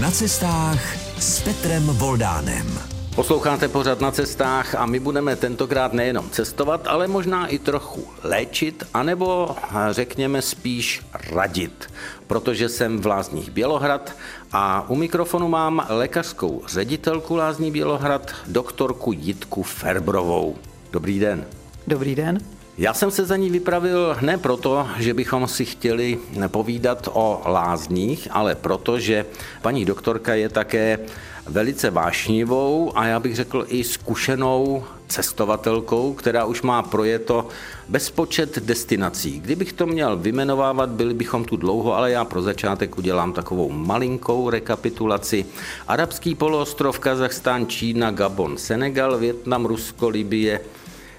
Na 0.00 0.10
cestách 0.10 0.96
s 1.18 1.40
Petrem 1.42 1.86
Voldánem. 1.86 2.78
Posloucháte 3.14 3.68
pořád 3.68 4.00
na 4.00 4.10
cestách 4.10 4.74
a 4.74 4.86
my 4.86 5.00
budeme 5.00 5.36
tentokrát 5.36 5.92
nejenom 5.92 6.30
cestovat, 6.30 6.86
ale 6.86 7.06
možná 7.06 7.46
i 7.46 7.58
trochu 7.58 8.08
léčit, 8.22 8.84
anebo 8.94 9.56
řekněme 9.90 10.42
spíš 10.42 11.02
radit, 11.30 11.92
protože 12.26 12.68
jsem 12.68 12.98
v 12.98 13.06
Lázních 13.06 13.50
Bělohrad 13.50 14.12
a 14.52 14.90
u 14.90 14.94
mikrofonu 14.94 15.48
mám 15.48 15.86
lékařskou 15.88 16.62
ředitelku 16.66 17.36
Lázní 17.36 17.70
Bělohrad, 17.70 18.32
doktorku 18.46 19.12
Jitku 19.12 19.62
Ferbrovou. 19.62 20.56
Dobrý 20.92 21.18
den. 21.18 21.46
Dobrý 21.86 22.14
den. 22.14 22.38
Já 22.78 22.94
jsem 22.94 23.10
se 23.10 23.24
za 23.24 23.36
ní 23.36 23.50
vypravil 23.50 24.16
ne 24.20 24.38
proto, 24.38 24.86
že 24.98 25.14
bychom 25.14 25.48
si 25.48 25.64
chtěli 25.64 26.18
povídat 26.46 27.08
o 27.12 27.42
lázních, 27.46 28.28
ale 28.30 28.54
proto, 28.54 28.98
že 28.98 29.26
paní 29.62 29.84
doktorka 29.84 30.34
je 30.34 30.48
také 30.48 30.98
velice 31.46 31.90
vášnivou 31.90 32.98
a 32.98 33.06
já 33.06 33.20
bych 33.20 33.36
řekl 33.36 33.64
i 33.68 33.84
zkušenou 33.84 34.84
cestovatelkou, 35.08 36.14
která 36.14 36.44
už 36.44 36.62
má 36.62 36.82
projeto 36.82 37.48
bezpočet 37.88 38.58
destinací. 38.58 39.40
Kdybych 39.40 39.72
to 39.72 39.86
měl 39.86 40.16
vymenovávat, 40.16 40.88
byli 40.88 41.14
bychom 41.14 41.44
tu 41.44 41.56
dlouho, 41.56 41.96
ale 41.96 42.10
já 42.10 42.24
pro 42.24 42.42
začátek 42.42 42.98
udělám 42.98 43.32
takovou 43.32 43.70
malinkou 43.70 44.50
rekapitulaci. 44.50 45.46
Arabský 45.88 46.34
poloostrov, 46.34 46.98
Kazachstán, 46.98 47.66
Čína, 47.66 48.10
Gabon, 48.10 48.56
Senegal, 48.56 49.18
Větnam, 49.18 49.66
Rusko, 49.66 50.08
Libie, 50.08 50.60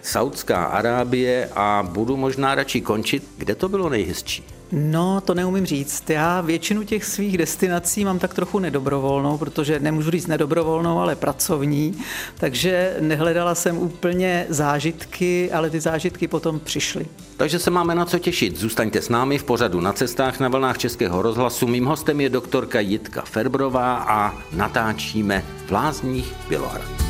Saudská 0.02 0.66
Arábie 0.66 1.49
a 1.55 1.88
budu 1.91 2.17
možná 2.17 2.55
radši 2.55 2.81
končit. 2.81 3.23
Kde 3.38 3.55
to 3.55 3.70
bylo 3.70 3.89
nejhezčí? 3.89 4.44
No, 4.72 5.22
to 5.22 5.34
neumím 5.34 5.66
říct. 5.66 6.09
Já 6.09 6.41
většinu 6.41 6.84
těch 6.84 7.05
svých 7.05 7.38
destinací 7.38 8.05
mám 8.05 8.20
tak 8.20 8.34
trochu 8.34 8.59
nedobrovolnou, 8.59 9.38
protože 9.38 9.80
nemůžu 9.80 10.12
říct 10.12 10.27
nedobrovolnou, 10.27 10.99
ale 10.99 11.16
pracovní, 11.16 11.97
takže 12.36 12.95
nehledala 13.00 13.56
jsem 13.56 13.78
úplně 13.78 14.45
zážitky, 14.50 15.52
ale 15.52 15.69
ty 15.69 15.80
zážitky 15.80 16.28
potom 16.28 16.59
přišly. 16.59 17.06
Takže 17.38 17.59
se 17.59 17.72
máme 17.72 17.95
na 17.95 18.06
co 18.06 18.19
těšit. 18.19 18.58
Zůstaňte 18.58 19.02
s 19.02 19.09
námi 19.09 19.38
v 19.38 19.44
pořadu 19.44 19.81
na 19.81 19.94
cestách 19.94 20.39
na 20.39 20.50
vlnách 20.50 20.78
Českého 20.78 21.22
rozhlasu. 21.22 21.67
Mým 21.67 21.86
hostem 21.86 22.22
je 22.22 22.30
doktorka 22.30 22.80
Jitka 22.80 23.22
Ferbrová 23.22 23.97
a 23.97 24.38
natáčíme 24.52 25.44
v 25.66 25.72
Lázních 25.72 26.34
Bělohrad. 26.50 27.09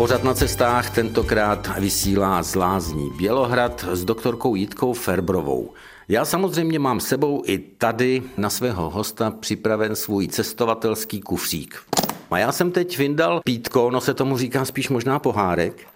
Pořad 0.00 0.24
na 0.24 0.34
cestách 0.34 0.90
tentokrát 0.90 1.78
vysílá 1.78 2.42
z 2.42 2.54
Lázní 2.54 3.10
Bělohrad 3.18 3.84
s 3.92 4.04
doktorkou 4.04 4.54
Jitkou 4.54 4.92
Ferbrovou. 4.92 5.72
Já 6.08 6.24
samozřejmě 6.24 6.78
mám 6.78 7.00
sebou 7.00 7.42
i 7.46 7.58
tady 7.58 8.22
na 8.36 8.50
svého 8.50 8.90
hosta 8.90 9.30
připraven 9.30 9.96
svůj 9.96 10.28
cestovatelský 10.28 11.20
kufřík. 11.20 11.82
A 12.30 12.38
já 12.38 12.52
jsem 12.52 12.72
teď 12.72 12.98
vyndal 12.98 13.40
pítko, 13.44 13.90
no 13.90 14.00
se 14.00 14.14
tomu 14.14 14.38
říká 14.38 14.64
spíš 14.64 14.88
možná 14.88 15.18
pohárek. 15.18 15.86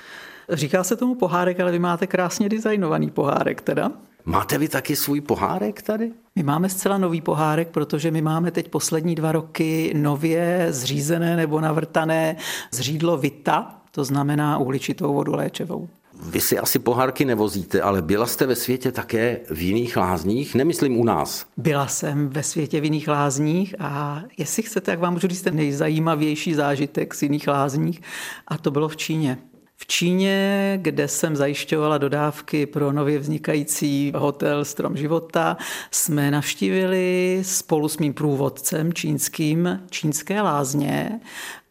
Říká 0.48 0.84
se 0.84 0.96
tomu 0.96 1.14
pohárek, 1.14 1.60
ale 1.60 1.72
vy 1.72 1.78
máte 1.78 2.06
krásně 2.06 2.48
designovaný 2.48 3.10
pohárek 3.10 3.60
teda. 3.60 3.90
Máte 4.24 4.58
vy 4.58 4.68
taky 4.68 4.96
svůj 4.96 5.20
pohárek 5.20 5.82
tady? 5.82 6.12
My 6.36 6.42
máme 6.42 6.68
zcela 6.68 6.98
nový 6.98 7.20
pohárek, 7.20 7.68
protože 7.68 8.10
my 8.10 8.22
máme 8.22 8.50
teď 8.50 8.68
poslední 8.68 9.14
dva 9.14 9.32
roky 9.32 9.92
nově 9.96 10.66
zřízené 10.70 11.36
nebo 11.36 11.60
navrtané 11.60 12.36
zřídlo 12.70 13.16
Vita, 13.16 13.80
to 13.94 14.04
znamená 14.04 14.58
uhličitou 14.58 15.14
vodu 15.14 15.34
léčevou. 15.34 15.88
Vy 16.22 16.40
si 16.40 16.58
asi 16.58 16.78
pohárky 16.78 17.24
nevozíte, 17.24 17.80
ale 17.80 18.02
byla 18.02 18.26
jste 18.26 18.46
ve 18.46 18.56
světě 18.56 18.92
také 18.92 19.40
v 19.50 19.62
jiných 19.62 19.96
lázních, 19.96 20.54
nemyslím 20.54 20.96
u 20.96 21.04
nás. 21.04 21.46
Byla 21.56 21.86
jsem 21.86 22.28
ve 22.28 22.42
světě 22.42 22.80
v 22.80 22.84
jiných 22.84 23.08
lázních 23.08 23.74
a 23.78 24.22
jestli 24.38 24.62
chcete, 24.62 24.90
tak 24.90 24.98
vám 24.98 25.12
můžu 25.12 25.28
říct 25.28 25.42
ten 25.42 25.56
nejzajímavější 25.56 26.54
zážitek 26.54 27.14
z 27.14 27.22
jiných 27.22 27.48
lázních 27.48 28.02
a 28.48 28.58
to 28.58 28.70
bylo 28.70 28.88
v 28.88 28.96
Číně. 28.96 29.38
V 29.76 29.86
Číně, 29.86 30.78
kde 30.82 31.08
jsem 31.08 31.36
zajišťovala 31.36 31.98
dodávky 31.98 32.66
pro 32.66 32.92
nově 32.92 33.18
vznikající 33.18 34.12
hotel 34.16 34.64
Strom 34.64 34.96
života, 34.96 35.56
jsme 35.90 36.30
navštívili 36.30 37.38
spolu 37.42 37.88
s 37.88 37.98
mým 37.98 38.14
průvodcem 38.14 38.92
čínským 38.92 39.80
čínské 39.90 40.42
lázně 40.42 41.20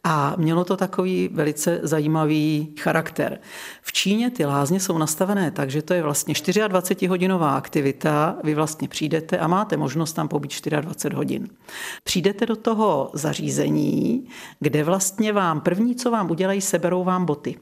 a 0.04 0.34
mělo 0.36 0.64
to 0.64 0.76
takový 0.76 1.28
velice 1.32 1.80
zajímavý 1.82 2.74
charakter. 2.80 3.38
V 3.82 3.92
Číně 3.92 4.30
ty 4.30 4.44
lázně 4.44 4.80
jsou 4.80 4.98
nastavené 4.98 5.50
tak, 5.50 5.70
že 5.70 5.82
to 5.82 5.94
je 5.94 6.02
vlastně 6.02 6.34
24-hodinová 6.34 7.54
aktivita. 7.54 8.36
Vy 8.44 8.54
vlastně 8.54 8.88
přijdete 8.88 9.38
a 9.38 9.46
máte 9.46 9.76
možnost 9.76 10.12
tam 10.12 10.28
pobít 10.28 10.66
24 10.66 11.16
hodin. 11.16 11.48
Přijdete 12.04 12.46
do 12.46 12.56
toho 12.56 13.10
zařízení, 13.12 14.28
kde 14.60 14.84
vlastně 14.84 15.32
vám 15.32 15.60
první, 15.60 15.96
co 15.96 16.10
vám 16.10 16.30
udělají, 16.30 16.60
seberou 16.60 17.04
vám 17.04 17.24
boty. 17.24 17.56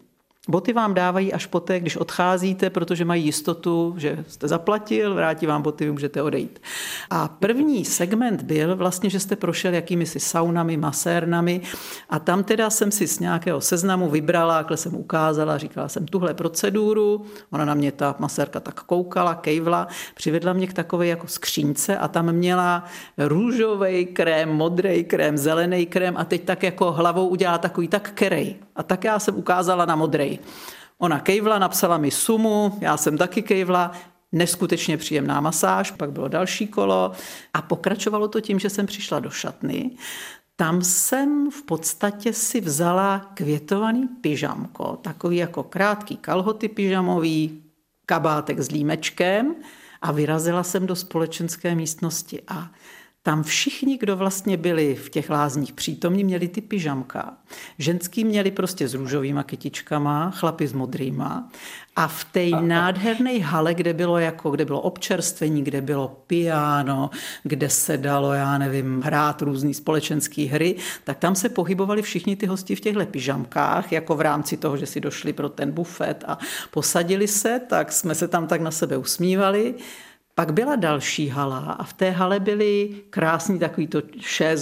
Boty 0.48 0.72
vám 0.72 0.94
dávají 0.94 1.32
až 1.32 1.46
poté, 1.46 1.80
když 1.80 1.96
odcházíte, 1.96 2.70
protože 2.70 3.04
mají 3.04 3.24
jistotu, 3.24 3.94
že 3.96 4.24
jste 4.28 4.48
zaplatil, 4.48 5.14
vrátí 5.14 5.46
vám 5.46 5.62
boty, 5.62 5.84
vy 5.84 5.92
můžete 5.92 6.22
odejít. 6.22 6.62
A 7.10 7.28
první 7.28 7.84
segment 7.84 8.42
byl 8.42 8.76
vlastně, 8.76 9.10
že 9.10 9.20
jste 9.20 9.36
prošel 9.36 9.74
jakými 9.74 10.06
si 10.06 10.20
saunami, 10.20 10.76
masérnami 10.76 11.60
a 12.10 12.18
tam 12.18 12.44
teda 12.44 12.70
jsem 12.70 12.90
si 12.90 13.06
z 13.06 13.18
nějakého 13.18 13.60
seznamu 13.60 14.10
vybrala, 14.10 14.56
jakhle 14.56 14.76
jsem 14.76 14.94
ukázala, 14.94 15.58
říkala 15.58 15.88
jsem 15.88 16.06
tuhle 16.06 16.34
proceduru, 16.34 17.24
ona 17.50 17.64
na 17.64 17.74
mě 17.74 17.92
ta 17.92 18.14
masérka 18.18 18.60
tak 18.60 18.82
koukala, 18.82 19.34
kejvla, 19.34 19.88
přivedla 20.14 20.52
mě 20.52 20.66
k 20.66 20.72
takové 20.72 21.06
jako 21.06 21.26
skřínce 21.26 21.98
a 21.98 22.08
tam 22.08 22.32
měla 22.32 22.84
růžový 23.18 24.06
krém, 24.06 24.48
modrý 24.48 25.04
krém, 25.04 25.38
zelený 25.38 25.86
krém 25.86 26.16
a 26.16 26.24
teď 26.24 26.44
tak 26.44 26.62
jako 26.62 26.92
hlavou 26.92 27.28
udělala 27.28 27.58
takový 27.58 27.88
tak 27.88 28.10
kerej. 28.10 28.56
A 28.76 28.82
tak 28.82 29.04
já 29.04 29.18
jsem 29.18 29.36
ukázala 29.36 29.84
na 29.84 29.96
modrý. 29.96 30.38
Ona 30.98 31.20
kejvla, 31.20 31.58
napsala 31.58 31.98
mi 31.98 32.10
sumu, 32.10 32.78
já 32.80 32.96
jsem 32.96 33.18
taky 33.18 33.42
kejvla, 33.42 33.92
neskutečně 34.32 34.96
příjemná 34.96 35.40
masáž, 35.40 35.90
pak 35.90 36.12
bylo 36.12 36.28
další 36.28 36.66
kolo 36.66 37.12
a 37.54 37.62
pokračovalo 37.62 38.28
to 38.28 38.40
tím, 38.40 38.58
že 38.58 38.70
jsem 38.70 38.86
přišla 38.86 39.20
do 39.20 39.30
šatny. 39.30 39.90
Tam 40.56 40.82
jsem 40.82 41.50
v 41.50 41.62
podstatě 41.62 42.32
si 42.32 42.60
vzala 42.60 43.30
květovaný 43.34 44.08
pyžamko, 44.08 44.98
takový 45.02 45.36
jako 45.36 45.62
krátký 45.62 46.16
kalhoty 46.16 46.68
pyžamový, 46.68 47.62
kabátek 48.06 48.60
s 48.60 48.70
límečkem 48.70 49.54
a 50.02 50.12
vyrazila 50.12 50.62
jsem 50.62 50.86
do 50.86 50.96
společenské 50.96 51.74
místnosti 51.74 52.42
a 52.48 52.70
tam 53.24 53.42
všichni, 53.42 53.98
kdo 53.98 54.16
vlastně 54.16 54.56
byli 54.56 54.94
v 54.94 55.10
těch 55.10 55.30
lázních 55.30 55.72
přítomní, 55.72 56.24
měli 56.24 56.48
ty 56.48 56.60
pyžamka. 56.60 57.34
Ženský 57.78 58.24
měli 58.24 58.50
prostě 58.50 58.88
s 58.88 58.94
růžovýma 58.94 59.42
kytičkama, 59.42 60.30
chlapi 60.30 60.68
s 60.68 60.72
modrýma. 60.72 61.50
A 61.96 62.08
v 62.08 62.24
té 62.24 62.50
nádherné 62.60 63.38
hale, 63.38 63.74
kde 63.74 63.94
bylo 63.94 64.18
jako, 64.18 64.50
kde 64.50 64.64
bylo 64.64 64.80
občerstvení, 64.80 65.64
kde 65.64 65.80
bylo 65.80 66.08
piano, 66.26 67.10
kde 67.42 67.70
se 67.70 67.96
dalo, 67.96 68.32
já 68.32 68.58
nevím, 68.58 69.02
hrát 69.02 69.42
různé 69.42 69.74
společenské 69.74 70.42
hry, 70.42 70.76
tak 71.04 71.18
tam 71.18 71.34
se 71.34 71.48
pohybovali 71.48 72.02
všichni 72.02 72.36
ty 72.36 72.46
hosti 72.46 72.76
v 72.76 72.80
těchto 72.80 73.06
pyžamkách, 73.06 73.92
jako 73.92 74.16
v 74.16 74.20
rámci 74.20 74.56
toho, 74.56 74.76
že 74.76 74.86
si 74.86 75.00
došli 75.00 75.32
pro 75.32 75.48
ten 75.48 75.70
bufet 75.70 76.24
a 76.26 76.38
posadili 76.70 77.28
se, 77.28 77.60
tak 77.68 77.92
jsme 77.92 78.14
se 78.14 78.28
tam 78.28 78.46
tak 78.46 78.60
na 78.60 78.70
sebe 78.70 78.96
usmívali. 78.96 79.74
Pak 80.42 80.52
byla 80.52 80.76
další 80.76 81.28
hala 81.28 81.58
a 81.58 81.84
v 81.84 81.92
té 81.92 82.10
hale 82.10 82.40
byly 82.40 82.90
krásný 83.10 83.58
takový 83.58 83.86
to 83.86 84.02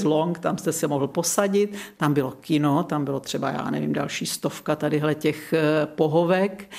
long, 0.04 0.38
tam 0.38 0.58
jste 0.58 0.72
se 0.72 0.86
mohl 0.86 1.06
posadit, 1.06 1.76
tam 1.96 2.14
bylo 2.14 2.30
kino, 2.30 2.82
tam 2.82 3.04
bylo 3.04 3.20
třeba, 3.20 3.50
já 3.50 3.70
nevím, 3.70 3.92
další 3.92 4.26
stovka 4.26 4.76
tadyhle 4.76 5.14
těch 5.14 5.52
eh, 5.52 5.86
pohovek. 5.86 6.70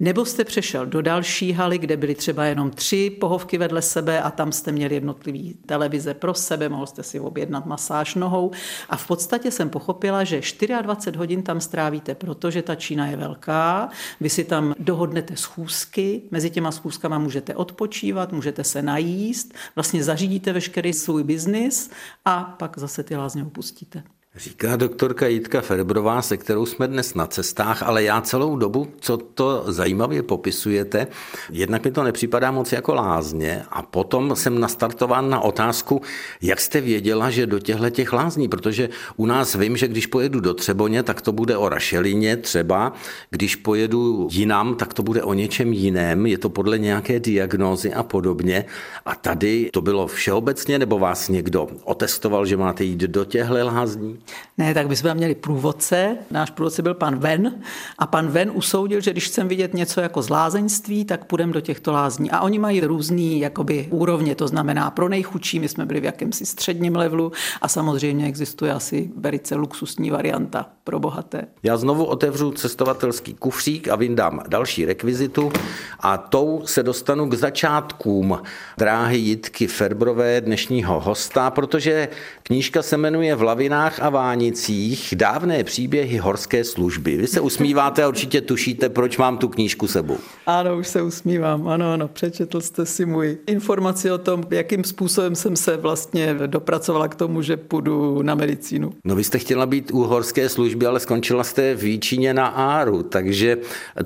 Nebo 0.00 0.24
jste 0.24 0.44
přešel 0.44 0.86
do 0.86 1.02
další 1.02 1.52
haly, 1.52 1.78
kde 1.78 1.96
byly 1.96 2.14
třeba 2.14 2.44
jenom 2.44 2.70
tři 2.70 3.16
pohovky 3.20 3.58
vedle 3.58 3.82
sebe 3.82 4.22
a 4.22 4.30
tam 4.30 4.52
jste 4.52 4.72
měli 4.72 4.94
jednotlivý 4.94 5.54
televize 5.66 6.14
pro 6.14 6.34
sebe, 6.34 6.68
mohl 6.68 6.86
jste 6.86 7.02
si 7.02 7.20
objednat 7.20 7.66
masáž 7.66 8.14
nohou. 8.14 8.50
A 8.88 8.96
v 8.96 9.06
podstatě 9.06 9.50
jsem 9.50 9.70
pochopila, 9.70 10.24
že 10.24 10.40
24 10.82 11.18
hodin 11.18 11.42
tam 11.42 11.60
strávíte, 11.60 12.14
protože 12.14 12.62
ta 12.62 12.74
Čína 12.74 13.06
je 13.06 13.16
velká, 13.16 13.88
vy 14.20 14.30
si 14.30 14.44
tam 14.44 14.74
dohodnete 14.78 15.36
schůzky, 15.36 16.22
mezi 16.30 16.50
těma 16.50 16.72
schůzkama 16.72 17.18
můžete 17.18 17.54
odpočívat, 17.54 18.32
můžete 18.32 18.64
se 18.64 18.82
najíst, 18.82 19.54
vlastně 19.74 20.04
zařídíte 20.04 20.52
veškerý 20.52 20.92
svůj 20.92 21.24
biznis 21.24 21.90
a 22.24 22.56
pak 22.58 22.78
zase 22.78 23.02
ty 23.02 23.16
lázně 23.16 23.42
opustíte. 23.42 24.02
Říká 24.38 24.76
doktorka 24.76 25.26
Jitka 25.26 25.60
Ferbrová, 25.60 26.22
se 26.22 26.36
kterou 26.36 26.66
jsme 26.66 26.88
dnes 26.88 27.14
na 27.14 27.26
cestách, 27.26 27.82
ale 27.82 28.02
já 28.02 28.20
celou 28.20 28.56
dobu, 28.56 28.88
co 29.00 29.16
to 29.16 29.64
zajímavě 29.66 30.22
popisujete, 30.22 31.06
jednak 31.50 31.84
mi 31.84 31.90
to 31.90 32.02
nepřipadá 32.02 32.50
moc 32.50 32.72
jako 32.72 32.94
lázně 32.94 33.62
a 33.70 33.82
potom 33.82 34.36
jsem 34.36 34.60
nastartován 34.60 35.30
na 35.30 35.40
otázku, 35.40 36.02
jak 36.42 36.60
jste 36.60 36.80
věděla, 36.80 37.30
že 37.30 37.46
do 37.46 37.58
těchto 37.58 37.90
těch 37.90 38.12
lázní, 38.12 38.48
protože 38.48 38.88
u 39.16 39.26
nás 39.26 39.54
vím, 39.54 39.76
že 39.76 39.88
když 39.88 40.06
pojedu 40.06 40.40
do 40.40 40.54
Třeboně, 40.54 41.02
tak 41.02 41.20
to 41.20 41.32
bude 41.32 41.56
o 41.56 41.68
rašelině 41.68 42.36
třeba, 42.36 42.92
když 43.30 43.56
pojedu 43.56 44.28
jinam, 44.30 44.74
tak 44.74 44.94
to 44.94 45.02
bude 45.02 45.22
o 45.22 45.34
něčem 45.34 45.72
jiném, 45.72 46.26
je 46.26 46.38
to 46.38 46.48
podle 46.48 46.78
nějaké 46.78 47.20
diagnózy 47.20 47.94
a 47.94 48.02
podobně. 48.02 48.64
A 49.06 49.14
tady 49.14 49.70
to 49.72 49.80
bylo 49.80 50.06
všeobecně, 50.06 50.78
nebo 50.78 50.98
vás 50.98 51.28
někdo 51.28 51.68
otestoval, 51.84 52.46
že 52.46 52.56
máte 52.56 52.84
jít 52.84 53.00
do 53.00 53.24
těchto 53.24 53.64
lázní? 53.64 54.18
Ne, 54.58 54.74
tak 54.74 54.88
bychom 54.88 55.14
měli 55.14 55.34
průvodce. 55.34 56.16
Náš 56.30 56.50
průvodce 56.50 56.82
byl 56.82 56.94
pan 56.94 57.16
Ven 57.16 57.54
a 57.98 58.06
pan 58.06 58.28
Ven 58.28 58.50
usoudil, 58.54 59.00
že 59.00 59.10
když 59.10 59.26
chcem 59.26 59.48
vidět 59.48 59.74
něco 59.74 60.00
jako 60.00 60.22
zlázeňství, 60.22 61.04
tak 61.04 61.24
půjdeme 61.24 61.52
do 61.52 61.60
těchto 61.60 61.92
lázní. 61.92 62.30
A 62.30 62.40
oni 62.40 62.58
mají 62.58 62.80
různý 62.80 63.40
jakoby, 63.40 63.88
úrovně, 63.90 64.34
to 64.34 64.48
znamená 64.48 64.90
pro 64.90 65.08
nejchudší, 65.08 65.60
my 65.60 65.68
jsme 65.68 65.86
byli 65.86 66.00
v 66.00 66.04
jakémsi 66.04 66.46
středním 66.46 66.96
levelu 66.96 67.32
a 67.62 67.68
samozřejmě 67.68 68.26
existuje 68.26 68.72
asi 68.72 69.10
velice 69.16 69.54
luxusní 69.54 70.10
varianta 70.10 70.66
pro 70.84 71.00
bohaté. 71.00 71.44
Já 71.62 71.76
znovu 71.76 72.04
otevřu 72.04 72.50
cestovatelský 72.50 73.34
kufřík 73.34 73.88
a 73.88 73.96
vyndám 73.96 74.42
další 74.48 74.84
rekvizitu 74.84 75.52
a 76.00 76.18
tou 76.18 76.62
se 76.64 76.82
dostanu 76.82 77.28
k 77.28 77.34
začátkům 77.34 78.42
dráhy 78.78 79.18
Jitky 79.18 79.66
Ferbrové 79.66 80.40
dnešního 80.40 81.00
hosta, 81.00 81.50
protože 81.50 82.08
knížka 82.48 82.82
se 82.82 82.96
jmenuje 82.96 83.34
V 83.34 83.42
lavinách 83.42 84.02
a 84.02 84.10
Vánicích 84.10 85.14
dávné 85.16 85.64
příběhy 85.64 86.18
horské 86.18 86.64
služby. 86.64 87.16
Vy 87.16 87.26
se 87.26 87.40
usmíváte 87.40 88.04
a 88.04 88.08
určitě 88.08 88.40
tušíte, 88.40 88.88
proč 88.88 89.18
mám 89.18 89.38
tu 89.38 89.48
knížku 89.48 89.86
sebou. 89.86 90.18
Ano, 90.46 90.76
už 90.76 90.88
se 90.88 91.02
usmívám. 91.02 91.68
Ano, 91.68 91.92
ano, 91.92 92.08
přečetl 92.08 92.60
jste 92.60 92.86
si 92.86 93.06
můj 93.06 93.38
informaci 93.46 94.10
o 94.10 94.18
tom, 94.18 94.44
jakým 94.50 94.84
způsobem 94.84 95.34
jsem 95.34 95.56
se 95.56 95.76
vlastně 95.76 96.34
dopracovala 96.46 97.08
k 97.08 97.14
tomu, 97.14 97.42
že 97.42 97.56
půjdu 97.56 98.22
na 98.22 98.34
medicínu. 98.34 98.92
No 99.04 99.16
vy 99.16 99.24
jste 99.24 99.38
chtěla 99.38 99.66
být 99.66 99.90
u 99.90 99.98
horské 99.98 100.48
služby, 100.48 100.86
ale 100.86 101.00
skončila 101.00 101.44
jste 101.44 101.74
v 101.74 101.84
Jíčině 101.84 102.34
na 102.34 102.46
Áru, 102.46 103.02
takže 103.02 103.56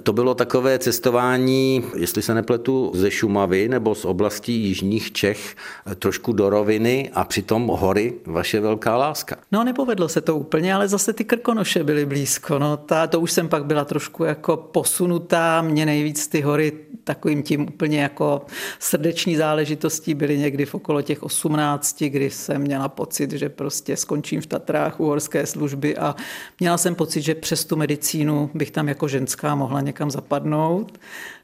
to 0.02 0.12
bylo 0.12 0.34
takové 0.34 0.78
cestování, 0.78 1.84
jestli 1.96 2.22
se 2.22 2.34
nepletu, 2.34 2.92
ze 2.94 3.10
Šumavy 3.10 3.68
nebo 3.68 3.94
z 3.94 4.04
oblastí 4.04 4.52
jižních 4.52 5.12
Čech 5.12 5.56
trošku 5.98 6.32
do 6.32 6.50
roviny 6.50 7.10
a 7.14 7.24
přitom 7.24 7.66
hory, 7.66 8.14
vaše 8.32 8.60
velká 8.60 8.96
láska. 8.96 9.36
No 9.52 9.64
nepovedlo 9.64 10.08
se 10.08 10.20
to 10.20 10.36
úplně, 10.36 10.74
ale 10.74 10.88
zase 10.88 11.12
ty 11.12 11.24
Krkonoše 11.24 11.84
byly 11.84 12.06
blízko. 12.06 12.58
No, 12.58 12.76
ta, 12.76 13.06
to 13.06 13.20
už 13.20 13.32
jsem 13.32 13.48
pak 13.48 13.64
byla 13.64 13.84
trošku 13.84 14.24
jako 14.24 14.56
posunutá. 14.56 15.62
Mě 15.62 15.86
nejvíc 15.86 16.28
ty 16.28 16.40
hory 16.40 16.72
takovým 17.04 17.42
tím 17.42 17.62
úplně 17.62 18.00
jako 18.00 18.46
srdeční 18.78 19.36
záležitostí 19.36 20.14
byly 20.14 20.38
někdy 20.38 20.66
v 20.66 20.74
okolo 20.74 21.02
těch 21.02 21.22
18, 21.22 22.02
kdy 22.02 22.30
jsem 22.30 22.62
měla 22.62 22.88
pocit, 22.88 23.32
že 23.32 23.48
prostě 23.48 23.96
skončím 23.96 24.40
v 24.40 24.46
Tatrách 24.46 25.00
u 25.00 25.04
horské 25.04 25.46
služby 25.46 25.96
a 25.96 26.16
měla 26.60 26.78
jsem 26.78 26.94
pocit, 26.94 27.22
že 27.22 27.34
přes 27.34 27.64
tu 27.64 27.76
medicínu 27.76 28.50
bych 28.54 28.70
tam 28.70 28.88
jako 28.88 29.08
ženská 29.08 29.54
mohla 29.54 29.80
někam 29.80 30.10
zapadnout. 30.10 30.98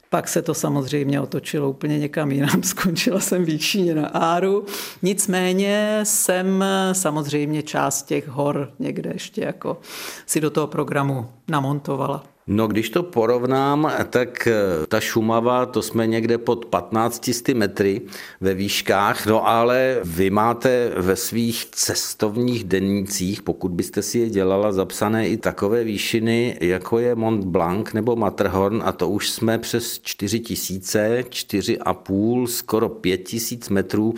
Pak 0.09 0.27
se 0.27 0.41
to 0.41 0.53
samozřejmě 0.53 1.21
otočilo 1.21 1.69
úplně 1.69 1.99
někam 1.99 2.31
jinam. 2.31 2.63
Skončila 2.63 3.19
jsem 3.19 3.45
v 3.45 3.49
Jíčíně 3.49 3.95
na 3.95 4.07
Áru. 4.07 4.65
Nicméně 5.01 5.99
jsem 6.03 6.63
samozřejmě 6.91 7.63
část 7.63 8.03
těch 8.03 8.27
hor 8.27 8.73
někde 8.79 9.09
ještě 9.13 9.41
jako 9.41 9.81
si 10.25 10.41
do 10.41 10.49
toho 10.49 10.67
programu 10.67 11.29
namontovala. 11.47 12.23
No, 12.51 12.67
když 12.67 12.89
to 12.89 13.03
porovnám, 13.03 13.91
tak 14.09 14.47
eh, 14.47 14.53
ta 14.87 14.99
Šumava, 14.99 15.65
to 15.65 15.81
jsme 15.81 16.07
někde 16.07 16.37
pod 16.37 16.65
1500 16.65 17.57
metry 17.57 18.01
ve 18.41 18.53
výškách, 18.53 19.25
no 19.25 19.47
ale 19.47 19.99
vy 20.03 20.29
máte 20.29 20.91
ve 20.97 21.15
svých 21.15 21.65
cestovních 21.65 22.63
dennících, 22.63 23.41
pokud 23.41 23.71
byste 23.71 24.01
si 24.01 24.19
je 24.19 24.29
dělala, 24.29 24.71
zapsané 24.71 25.29
i 25.29 25.37
takové 25.37 25.83
výšiny, 25.83 26.57
jako 26.61 26.99
je 26.99 27.15
Mont 27.15 27.45
Blanc 27.45 27.93
nebo 27.93 28.15
Matterhorn 28.15 28.81
a 28.85 28.91
to 28.91 29.09
už 29.09 29.29
jsme 29.29 29.57
přes 29.57 29.99
4000, 29.99 31.23
4,5, 31.29 32.47
skoro 32.47 32.89
5000 32.89 33.69
metrů. 33.69 34.13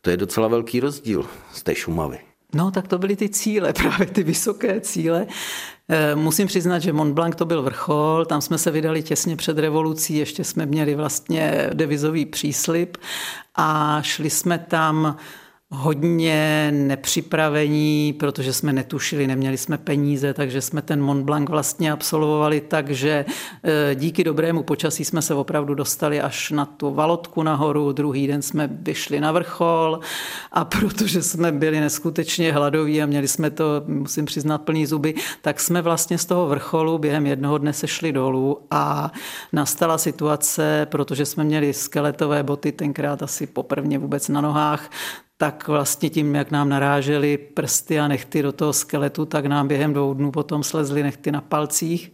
To 0.00 0.10
je 0.10 0.16
docela 0.16 0.48
velký 0.48 0.80
rozdíl 0.80 1.26
z 1.52 1.62
té 1.62 1.74
Šumavy. 1.74 2.18
No, 2.54 2.70
tak 2.70 2.88
to 2.88 2.98
byly 2.98 3.16
ty 3.16 3.28
cíle, 3.28 3.72
právě 3.82 4.06
ty 4.06 4.22
vysoké 4.22 4.80
cíle. 4.80 5.26
Eh, 5.92 6.14
musím 6.14 6.46
přiznat, 6.46 6.78
že 6.78 6.92
Mont 6.92 7.14
Blanc 7.14 7.36
to 7.36 7.44
byl 7.44 7.62
vrchol, 7.62 8.24
tam 8.24 8.40
jsme 8.40 8.58
se 8.58 8.70
vydali 8.70 9.02
těsně 9.02 9.36
před 9.36 9.58
revolucí, 9.58 10.16
ještě 10.16 10.44
jsme 10.44 10.66
měli 10.66 10.94
vlastně 10.94 11.70
devizový 11.74 12.26
příslip 12.26 12.96
a 13.56 13.98
šli 14.02 14.30
jsme 14.30 14.58
tam 14.58 15.16
hodně 15.72 16.70
nepřipravení, 16.74 18.12
protože 18.12 18.52
jsme 18.52 18.72
netušili, 18.72 19.26
neměli 19.26 19.58
jsme 19.58 19.78
peníze, 19.78 20.34
takže 20.34 20.60
jsme 20.60 20.82
ten 20.82 21.02
Mont 21.02 21.24
Blanc 21.24 21.50
vlastně 21.50 21.92
absolvovali 21.92 22.60
tak, 22.60 22.90
že 22.90 23.24
e, 23.64 23.94
díky 23.94 24.24
dobrému 24.24 24.62
počasí 24.62 25.04
jsme 25.04 25.22
se 25.22 25.34
opravdu 25.34 25.74
dostali 25.74 26.20
až 26.20 26.50
na 26.50 26.64
tu 26.64 26.94
valotku 26.94 27.42
nahoru, 27.42 27.92
druhý 27.92 28.26
den 28.26 28.42
jsme 28.42 28.68
vyšli 28.72 29.20
na 29.20 29.32
vrchol 29.32 30.00
a 30.52 30.64
protože 30.64 31.22
jsme 31.22 31.52
byli 31.52 31.80
neskutečně 31.80 32.52
hladoví 32.52 33.02
a 33.02 33.06
měli 33.06 33.28
jsme 33.28 33.50
to, 33.50 33.64
musím 33.86 34.24
přiznat, 34.24 34.58
plný 34.58 34.86
zuby, 34.86 35.14
tak 35.42 35.60
jsme 35.60 35.82
vlastně 35.82 36.18
z 36.18 36.26
toho 36.26 36.46
vrcholu 36.46 36.98
během 36.98 37.26
jednoho 37.26 37.58
dne 37.58 37.72
sešli 37.72 38.12
dolů 38.12 38.58
a 38.70 39.12
nastala 39.52 39.98
situace, 39.98 40.86
protože 40.90 41.26
jsme 41.26 41.44
měli 41.44 41.72
skeletové 41.72 42.42
boty 42.42 42.72
tenkrát 42.72 43.22
asi 43.22 43.46
poprvně 43.46 43.98
vůbec 43.98 44.28
na 44.28 44.40
nohách, 44.40 44.90
tak 45.40 45.68
vlastně 45.68 46.10
tím, 46.10 46.34
jak 46.34 46.50
nám 46.50 46.68
narážely 46.68 47.38
prsty 47.38 48.00
a 48.00 48.08
nechty 48.08 48.42
do 48.42 48.52
toho 48.52 48.72
skeletu, 48.72 49.26
tak 49.26 49.46
nám 49.46 49.68
během 49.68 49.92
dvou 49.92 50.14
dnů 50.14 50.30
potom 50.30 50.62
slezly 50.62 51.02
nechty 51.02 51.32
na 51.32 51.40
palcích 51.40 52.12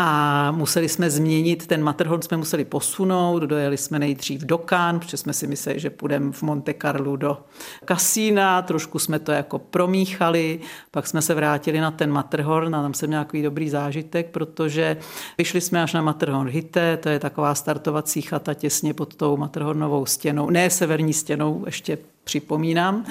a 0.00 0.50
museli 0.50 0.88
jsme 0.88 1.10
změnit, 1.10 1.66
ten 1.66 1.82
Matterhorn 1.82 2.22
jsme 2.22 2.36
museli 2.36 2.64
posunout, 2.64 3.42
dojeli 3.42 3.76
jsme 3.76 3.98
nejdřív 3.98 4.40
do 4.40 4.58
Cannes, 4.58 5.04
protože 5.04 5.16
jsme 5.16 5.32
si 5.32 5.46
mysleli, 5.46 5.80
že 5.80 5.90
půjdeme 5.90 6.32
v 6.32 6.42
Monte 6.42 6.74
Carlo 6.82 7.16
do 7.16 7.38
kasína, 7.84 8.62
trošku 8.62 8.98
jsme 8.98 9.18
to 9.18 9.32
jako 9.32 9.58
promíchali, 9.58 10.60
pak 10.90 11.06
jsme 11.06 11.22
se 11.22 11.34
vrátili 11.34 11.80
na 11.80 11.90
ten 11.90 12.12
Matterhorn 12.12 12.74
a 12.74 12.82
tam 12.82 12.94
jsem 12.94 13.08
měl 13.08 13.18
nějaký 13.18 13.42
dobrý 13.42 13.70
zážitek, 13.70 14.30
protože 14.30 14.96
vyšli 15.38 15.60
jsme 15.60 15.82
až 15.82 15.92
na 15.92 16.02
Matterhorn 16.02 16.48
Hitte, 16.48 16.96
to 16.96 17.08
je 17.08 17.18
taková 17.18 17.54
startovací 17.54 18.22
chata 18.22 18.54
těsně 18.54 18.94
pod 18.94 19.14
tou 19.14 19.36
Matterhornovou 19.36 20.06
stěnou, 20.06 20.50
ne 20.50 20.70
severní 20.70 21.12
stěnou, 21.12 21.62
ještě 21.66 21.98
připomínám. 22.24 23.04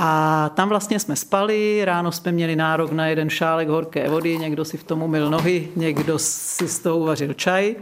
A 0.00 0.48
tam 0.54 0.68
vlastně 0.68 1.00
jsme 1.00 1.16
spali, 1.16 1.84
ráno 1.84 2.12
jsme 2.12 2.32
měli 2.32 2.56
nárok 2.56 2.92
na 2.92 3.06
jeden 3.06 3.30
šálek 3.30 3.68
horké 3.68 4.10
vody, 4.10 4.38
někdo 4.38 4.64
si 4.64 4.76
v 4.76 4.84
tom 4.84 5.02
umyl 5.02 5.30
nohy, 5.30 5.68
někdo 5.76 6.18
si 6.18 6.68
z 6.68 6.78
toho 6.78 6.98
uvařil 6.98 7.34
čaj. 7.34 7.76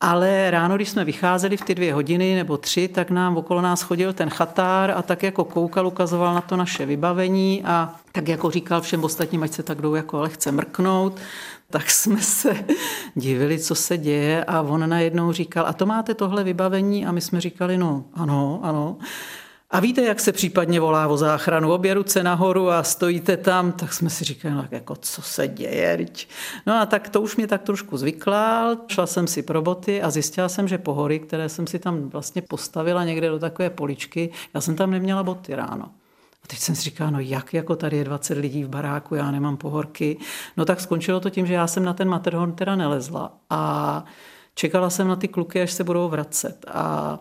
Ale 0.00 0.50
ráno, 0.50 0.76
když 0.76 0.88
jsme 0.88 1.04
vycházeli 1.04 1.56
v 1.56 1.64
ty 1.64 1.74
dvě 1.74 1.94
hodiny 1.94 2.34
nebo 2.34 2.56
tři, 2.56 2.88
tak 2.88 3.10
nám 3.10 3.36
okolo 3.36 3.60
nás 3.60 3.82
chodil 3.82 4.12
ten 4.12 4.30
chatár 4.30 4.90
a 4.90 5.02
tak 5.02 5.22
jako 5.22 5.44
koukal, 5.44 5.86
ukazoval 5.86 6.34
na 6.34 6.40
to 6.40 6.56
naše 6.56 6.86
vybavení 6.86 7.64
a 7.64 7.94
tak 8.12 8.28
jako 8.28 8.50
říkal 8.50 8.80
všem 8.80 9.04
ostatním, 9.04 9.42
ať 9.42 9.52
se 9.52 9.62
tak 9.62 9.80
jdou 9.80 9.94
jako 9.94 10.20
lehce 10.20 10.52
mrknout, 10.52 11.16
tak 11.70 11.90
jsme 11.90 12.18
se 12.18 12.56
divili, 13.14 13.58
co 13.58 13.74
se 13.74 13.98
děje 13.98 14.44
a 14.44 14.60
on 14.60 14.88
najednou 14.88 15.32
říkal, 15.32 15.66
a 15.66 15.72
to 15.72 15.86
máte 15.86 16.14
tohle 16.14 16.44
vybavení? 16.44 17.06
A 17.06 17.12
my 17.12 17.20
jsme 17.20 17.40
říkali, 17.40 17.78
no 17.78 18.04
ano, 18.14 18.60
ano. 18.62 18.96
A 19.70 19.80
víte, 19.80 20.02
jak 20.02 20.20
se 20.20 20.32
případně 20.32 20.80
volá 20.80 21.08
o 21.08 21.16
záchranu? 21.16 21.72
Obě 21.72 21.94
ruce 21.94 22.22
nahoru 22.22 22.70
a 22.70 22.82
stojíte 22.82 23.36
tam, 23.36 23.72
tak 23.72 23.92
jsme 23.92 24.10
si 24.10 24.24
říkali, 24.24 24.54
no, 24.54 24.68
jako 24.70 24.96
co 24.96 25.22
se 25.22 25.48
děje. 25.48 26.06
No 26.66 26.74
a 26.74 26.86
tak 26.86 27.08
to 27.08 27.20
už 27.20 27.36
mě 27.36 27.46
tak 27.46 27.62
trošku 27.62 27.96
zvyklá. 27.96 28.76
Šla 28.88 29.06
jsem 29.06 29.26
si 29.26 29.42
pro 29.42 29.62
boty 29.62 30.02
a 30.02 30.10
zjistila 30.10 30.48
jsem, 30.48 30.68
že 30.68 30.78
pohory, 30.78 31.18
které 31.18 31.48
jsem 31.48 31.66
si 31.66 31.78
tam 31.78 32.08
vlastně 32.08 32.42
postavila 32.42 33.04
někde 33.04 33.28
do 33.28 33.38
takové 33.38 33.70
poličky, 33.70 34.30
já 34.54 34.60
jsem 34.60 34.76
tam 34.76 34.90
neměla 34.90 35.22
boty 35.22 35.54
ráno. 35.54 35.84
A 36.44 36.46
teď 36.46 36.58
jsem 36.58 36.74
si 36.74 36.82
říkala, 36.82 37.10
no 37.10 37.20
jak 37.20 37.54
jako 37.54 37.76
tady 37.76 37.96
je 37.96 38.04
20 38.04 38.38
lidí 38.38 38.64
v 38.64 38.68
baráku, 38.68 39.14
já 39.14 39.30
nemám 39.30 39.56
pohorky. 39.56 40.16
No 40.56 40.64
tak 40.64 40.80
skončilo 40.80 41.20
to 41.20 41.30
tím, 41.30 41.46
že 41.46 41.54
já 41.54 41.66
jsem 41.66 41.84
na 41.84 41.92
ten 41.92 42.08
Matterhorn 42.08 42.52
teda 42.52 42.76
nelezla 42.76 43.32
a 43.50 44.04
čekala 44.54 44.90
jsem 44.90 45.08
na 45.08 45.16
ty 45.16 45.28
kluky, 45.28 45.62
až 45.62 45.72
se 45.72 45.84
budou 45.84 46.08
vracet. 46.08 46.64
A 46.68 47.18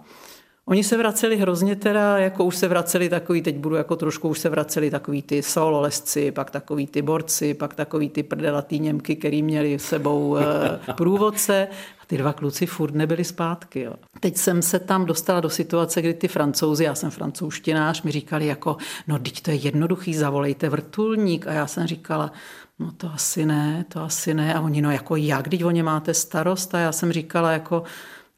Oni 0.68 0.84
se 0.84 0.98
vraceli 0.98 1.38
hrozně 1.38 1.76
teda, 1.76 2.18
jako 2.18 2.44
už 2.44 2.56
se 2.56 2.68
vraceli 2.68 3.10
takový, 3.10 3.42
teď 3.42 3.58
budu 3.58 3.76
jako 3.76 3.96
trošku, 3.96 4.30
už 4.30 4.40
se 4.40 4.50
vraceli 4.50 4.92
takový 4.92 5.22
ty 5.22 5.44
sololesci, 5.44 6.32
pak 6.32 6.52
takový 6.52 6.88
ty 6.88 7.02
borci, 7.02 7.54
pak 7.54 7.74
takový 7.74 8.10
ty 8.10 8.24
prdelatý 8.24 8.80
Němky, 8.80 9.16
který 9.16 9.44
měli 9.44 9.80
s 9.80 9.86
sebou 9.86 10.38
eh, 10.38 10.94
průvodce 10.94 11.68
a 12.02 12.06
ty 12.08 12.18
dva 12.18 12.34
kluci 12.34 12.66
furt 12.66 12.96
nebyli 12.96 13.24
zpátky. 13.24 13.82
Jo. 13.82 13.94
Teď 14.20 14.38
jsem 14.38 14.62
se 14.62 14.80
tam 14.80 15.06
dostala 15.06 15.40
do 15.40 15.50
situace, 15.50 16.02
kdy 16.02 16.14
ty 16.14 16.28
francouzi, 16.28 16.84
já 16.84 16.96
jsem 16.96 17.12
francouzštinář, 17.12 18.02
mi 18.02 18.12
říkali 18.12 18.46
jako, 18.46 18.78
no 19.08 19.20
teď 19.20 19.42
to 19.42 19.52
je 19.52 19.58
jednoduchý, 19.58 20.14
zavolejte 20.14 20.70
vrtulník. 20.70 21.48
A 21.48 21.54
já 21.54 21.68
jsem 21.68 21.88
říkala, 21.88 22.32
no 22.80 22.92
to 22.92 23.12
asi 23.14 23.46
ne, 23.46 23.86
to 23.90 24.02
asi 24.02 24.34
ne. 24.34 24.54
A 24.54 24.62
oni, 24.62 24.82
no 24.82 24.92
jako 24.92 25.16
jak, 25.16 25.46
když 25.46 25.64
o 25.64 25.72
ně 25.72 25.84
máte 25.84 26.14
starost? 26.14 26.76
A 26.76 26.80
já 26.80 26.92
jsem 26.92 27.12
říkala 27.12 27.52
jako, 27.52 27.84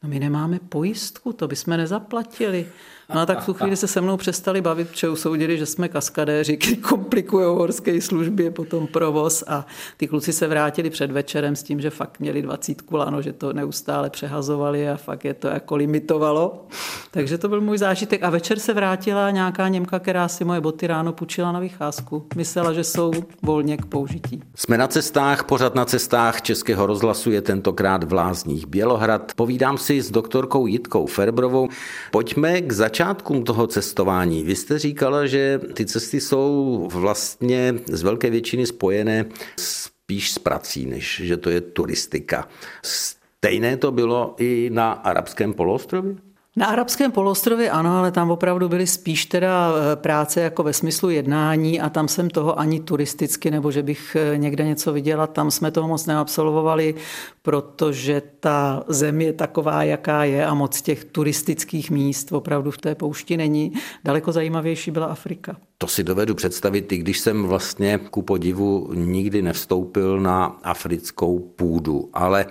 no 0.02 0.08
my 0.08 0.18
nemáme 0.18 0.58
pojistku, 0.58 1.32
to 1.32 1.48
bychom 1.48 1.76
nezaplatili. 1.76 2.72
No 3.14 3.20
a 3.20 3.26
tak 3.26 3.40
v 3.40 3.46
tu 3.46 3.54
chvíli 3.54 3.76
se 3.76 3.86
se 3.86 4.00
mnou 4.00 4.16
přestali 4.16 4.60
bavit, 4.60 4.88
protože 4.88 5.08
usoudili, 5.08 5.58
že 5.58 5.66
jsme 5.66 5.88
kaskadéři, 5.88 6.56
kteří 6.56 6.76
komplikují 6.76 7.46
horské 7.46 8.00
službě, 8.00 8.50
potom 8.50 8.86
provoz 8.86 9.44
a 9.46 9.66
ty 9.96 10.06
kluci 10.06 10.32
se 10.32 10.46
vrátili 10.46 10.90
před 10.90 11.10
večerem 11.10 11.56
s 11.56 11.62
tím, 11.62 11.80
že 11.80 11.90
fakt 11.90 12.20
měli 12.20 12.42
dvacítku 12.42 12.96
lano, 12.96 13.22
že 13.22 13.32
to 13.32 13.52
neustále 13.52 14.10
přehazovali 14.10 14.90
a 14.90 14.96
fakt 14.96 15.24
je 15.24 15.34
to 15.34 15.48
jako 15.48 15.76
limitovalo. 15.76 16.66
Takže 17.10 17.38
to 17.38 17.48
byl 17.48 17.60
můj 17.60 17.78
zážitek. 17.78 18.22
A 18.22 18.30
večer 18.30 18.58
se 18.58 18.74
vrátila 18.74 19.30
nějaká 19.30 19.68
Němka, 19.68 19.98
která 19.98 20.28
si 20.28 20.44
moje 20.44 20.60
boty 20.60 20.86
ráno 20.86 21.12
půjčila 21.12 21.52
na 21.52 21.60
vycházku. 21.60 22.26
Myslela, 22.36 22.72
že 22.72 22.84
jsou 22.84 23.12
volně 23.42 23.76
k 23.76 23.86
použití. 23.86 24.42
Jsme 24.54 24.78
na 24.78 24.86
cestách, 24.86 25.44
pořád 25.44 25.74
na 25.74 25.84
cestách 25.84 26.42
Českého 26.42 26.86
rozhlasu 26.86 27.30
je 27.30 27.42
tentokrát 27.42 28.04
v 28.04 28.12
Lázních 28.12 28.66
Bělohrad. 28.66 29.32
Povídám 29.36 29.78
si 29.78 30.02
s 30.02 30.10
doktorkou 30.10 30.66
Jitkou 30.66 31.06
Ferbrovou. 31.06 31.68
Pojďme 32.10 32.60
k 32.60 32.72
začátku 32.72 32.97
začátkům 32.98 33.44
toho 33.44 33.66
cestování. 33.66 34.42
Vy 34.42 34.56
jste 34.56 34.78
říkala, 34.78 35.26
že 35.26 35.60
ty 35.74 35.86
cesty 35.86 36.20
jsou 36.20 36.88
vlastně 36.92 37.74
z 37.86 38.02
velké 38.02 38.30
většiny 38.30 38.66
spojené 38.66 39.24
spíš 39.56 40.30
s 40.30 40.38
prací, 40.38 40.86
než 40.86 41.20
že 41.24 41.36
to 41.36 41.50
je 41.50 41.60
turistika. 41.60 42.48
Stejné 42.82 43.76
to 43.76 43.92
bylo 43.92 44.34
i 44.38 44.70
na 44.72 44.92
arabském 44.92 45.52
poloostrově? 45.52 46.27
Na 46.58 46.66
arabském 46.66 47.12
poloostrově 47.12 47.70
ano, 47.70 47.98
ale 47.98 48.10
tam 48.12 48.30
opravdu 48.30 48.68
byly 48.68 48.86
spíš 48.86 49.26
teda 49.26 49.70
eh, 49.70 49.96
práce 49.96 50.40
jako 50.40 50.62
ve 50.62 50.72
smyslu 50.72 51.10
jednání 51.10 51.80
a 51.80 51.88
tam 51.88 52.08
jsem 52.08 52.30
toho 52.30 52.58
ani 52.58 52.80
turisticky, 52.80 53.50
nebo 53.50 53.70
že 53.70 53.82
bych 53.82 54.16
eh, 54.16 54.38
někde 54.38 54.64
něco 54.64 54.92
viděla, 54.92 55.26
tam 55.26 55.50
jsme 55.50 55.70
toho 55.70 55.88
moc 55.88 56.06
neabsolvovali, 56.06 56.94
protože 57.42 58.22
ta 58.40 58.84
země 58.88 59.26
je 59.26 59.32
taková, 59.32 59.82
jaká 59.82 60.24
je 60.24 60.46
a 60.46 60.54
moc 60.54 60.82
těch 60.82 61.04
turistických 61.04 61.90
míst 61.90 62.32
opravdu 62.32 62.70
v 62.70 62.78
té 62.78 62.94
poušti 62.94 63.36
není. 63.36 63.72
Daleko 64.04 64.32
zajímavější 64.32 64.90
byla 64.90 65.06
Afrika. 65.06 65.56
To 65.78 65.86
si 65.86 66.04
dovedu 66.04 66.34
představit, 66.34 66.92
i 66.92 66.96
když 66.96 67.18
jsem 67.18 67.44
vlastně 67.44 67.98
ku 68.10 68.22
podivu 68.22 68.90
nikdy 68.94 69.42
nevstoupil 69.42 70.20
na 70.20 70.44
africkou 70.62 71.38
půdu. 71.38 72.10
Ale 72.12 72.46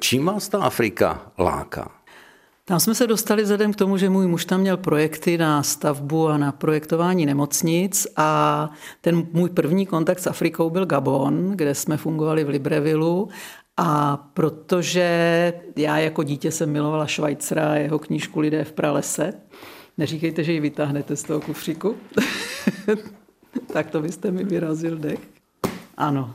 čím 0.00 0.24
vás 0.24 0.48
ta 0.48 0.58
Afrika 0.58 1.32
láká? 1.38 2.01
Tam 2.64 2.80
jsme 2.80 2.94
se 2.94 3.06
dostali 3.06 3.42
vzhledem 3.42 3.72
k 3.72 3.76
tomu, 3.76 3.96
že 3.96 4.10
můj 4.10 4.26
muž 4.26 4.44
tam 4.44 4.60
měl 4.60 4.76
projekty 4.76 5.38
na 5.38 5.62
stavbu 5.62 6.28
a 6.28 6.38
na 6.38 6.52
projektování 6.52 7.26
nemocnic 7.26 8.06
a 8.16 8.70
ten 9.00 9.26
můj 9.32 9.50
první 9.50 9.86
kontakt 9.86 10.18
s 10.18 10.26
Afrikou 10.26 10.70
byl 10.70 10.86
Gabon, 10.86 11.50
kde 11.50 11.74
jsme 11.74 11.96
fungovali 11.96 12.44
v 12.44 12.48
Librevillu 12.48 13.28
a 13.76 14.16
protože 14.16 15.52
já 15.76 15.98
jako 15.98 16.22
dítě 16.22 16.50
jsem 16.50 16.70
milovala 16.70 17.06
Švajcra 17.06 17.72
a 17.72 17.74
jeho 17.74 17.98
knížku 17.98 18.40
Lidé 18.40 18.64
v 18.64 18.72
pralese, 18.72 19.32
neříkejte, 19.98 20.44
že 20.44 20.52
ji 20.52 20.60
vytáhnete 20.60 21.16
z 21.16 21.22
toho 21.22 21.40
kufříku, 21.40 21.96
tak 23.72 23.90
to 23.90 24.02
byste 24.02 24.30
mi 24.30 24.44
vyrazil 24.44 24.98
dech. 24.98 25.20
Ano, 25.96 26.32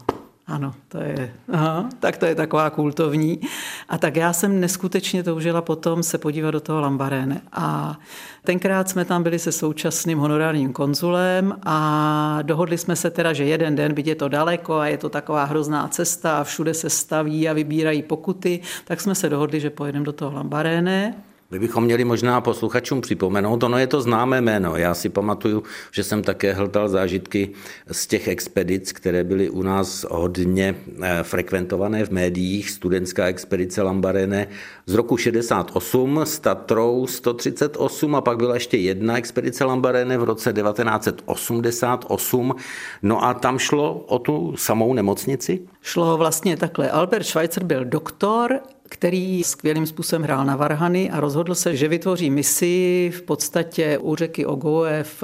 ano, 0.48 0.74
to 0.88 0.98
je, 0.98 1.34
aha, 1.50 1.90
tak 2.00 2.18
to 2.18 2.26
je 2.26 2.36
taková 2.36 2.70
kultovní. 2.70 3.40
A 3.90 3.98
tak 3.98 4.16
já 4.16 4.34
jsem 4.34 4.60
neskutečně 4.60 5.24
toužila 5.24 5.62
potom 5.62 6.04
se 6.04 6.18
podívat 6.18 6.52
do 6.52 6.60
toho 6.60 6.82
Lambaréne. 6.82 7.42
A 7.52 8.00
tenkrát 8.44 8.90
jsme 8.90 9.06
tam 9.06 9.24
byli 9.24 9.40
se 9.40 9.52
současným 9.52 10.20
honorárním 10.20 10.74
konzulem 10.74 11.56
a 11.66 12.40
dohodli 12.42 12.78
jsme 12.78 12.96
se 12.96 13.10
teda, 13.10 13.34
že 13.34 13.46
jeden 13.46 13.76
den, 13.76 13.94
byť 13.94 14.08
je 14.08 14.16
to 14.16 14.28
daleko 14.28 14.76
a 14.76 14.88
je 14.88 14.98
to 14.98 15.10
taková 15.10 15.44
hrozná 15.44 15.88
cesta 15.88 16.38
a 16.38 16.44
všude 16.44 16.74
se 16.74 16.90
staví 16.90 17.50
a 17.50 17.54
vybírají 17.54 18.04
pokuty, 18.04 18.60
tak 18.86 19.02
jsme 19.02 19.16
se 19.16 19.30
dohodli, 19.30 19.60
že 19.60 19.70
pojedeme 19.70 20.06
do 20.06 20.14
toho 20.14 20.32
Lambaréne 20.32 21.16
my 21.52 21.60
bychom 21.60 21.84
měli 21.84 22.04
možná 22.04 22.42
posluchačům 22.42 23.02
připomenout, 23.02 23.64
ono 23.64 23.78
je 23.78 23.88
to 23.88 24.02
známé 24.02 24.42
jméno. 24.42 24.76
Já 24.76 24.94
si 24.94 25.10
pamatuju, 25.10 25.64
že 25.92 26.04
jsem 26.04 26.24
také 26.24 26.54
hledal 26.54 26.90
zážitky 26.90 27.50
z 27.92 28.08
těch 28.08 28.28
expedic, 28.28 28.92
které 28.92 29.24
byly 29.24 29.50
u 29.50 29.62
nás 29.62 30.06
hodně 30.10 30.76
eh, 31.02 31.24
frekventované 31.24 32.06
v 32.06 32.10
médiích. 32.10 32.70
Studentská 32.70 33.26
expedice 33.26 33.82
Lambarene 33.82 34.48
z 34.86 34.94
roku 34.94 35.18
68 35.18 36.20
s 36.20 36.40
Tatrou 36.40 37.08
138 37.08 38.16
a 38.16 38.22
pak 38.22 38.38
byla 38.38 38.54
ještě 38.54 38.78
jedna 38.78 39.18
expedice 39.18 39.66
Lambarene 39.66 40.18
v 40.18 40.24
roce 40.24 40.54
1988. 40.54 42.56
No 43.02 43.24
a 43.24 43.34
tam 43.34 43.60
šlo 43.60 43.94
o 43.94 44.20
tu 44.20 44.54
samou 44.58 44.94
nemocnici? 44.94 45.60
Šlo 45.82 46.18
vlastně 46.18 46.58
takhle. 46.58 46.92
Albert 46.92 47.26
Schweitzer 47.26 47.64
byl 47.64 47.86
doktor 47.86 48.60
který 48.90 49.44
skvělým 49.44 49.86
způsobem 49.86 50.24
hrál 50.24 50.46
na 50.46 50.56
varhany 50.56 51.12
a 51.12 51.20
rozhodl 51.20 51.56
se, 51.56 51.76
že 51.76 51.88
vytvoří 51.88 52.30
misi 52.30 53.12
v 53.16 53.22
podstatě 53.22 53.98
u 53.98 54.16
řeky 54.16 54.46
Ogoe 54.46 55.04
v 55.04 55.24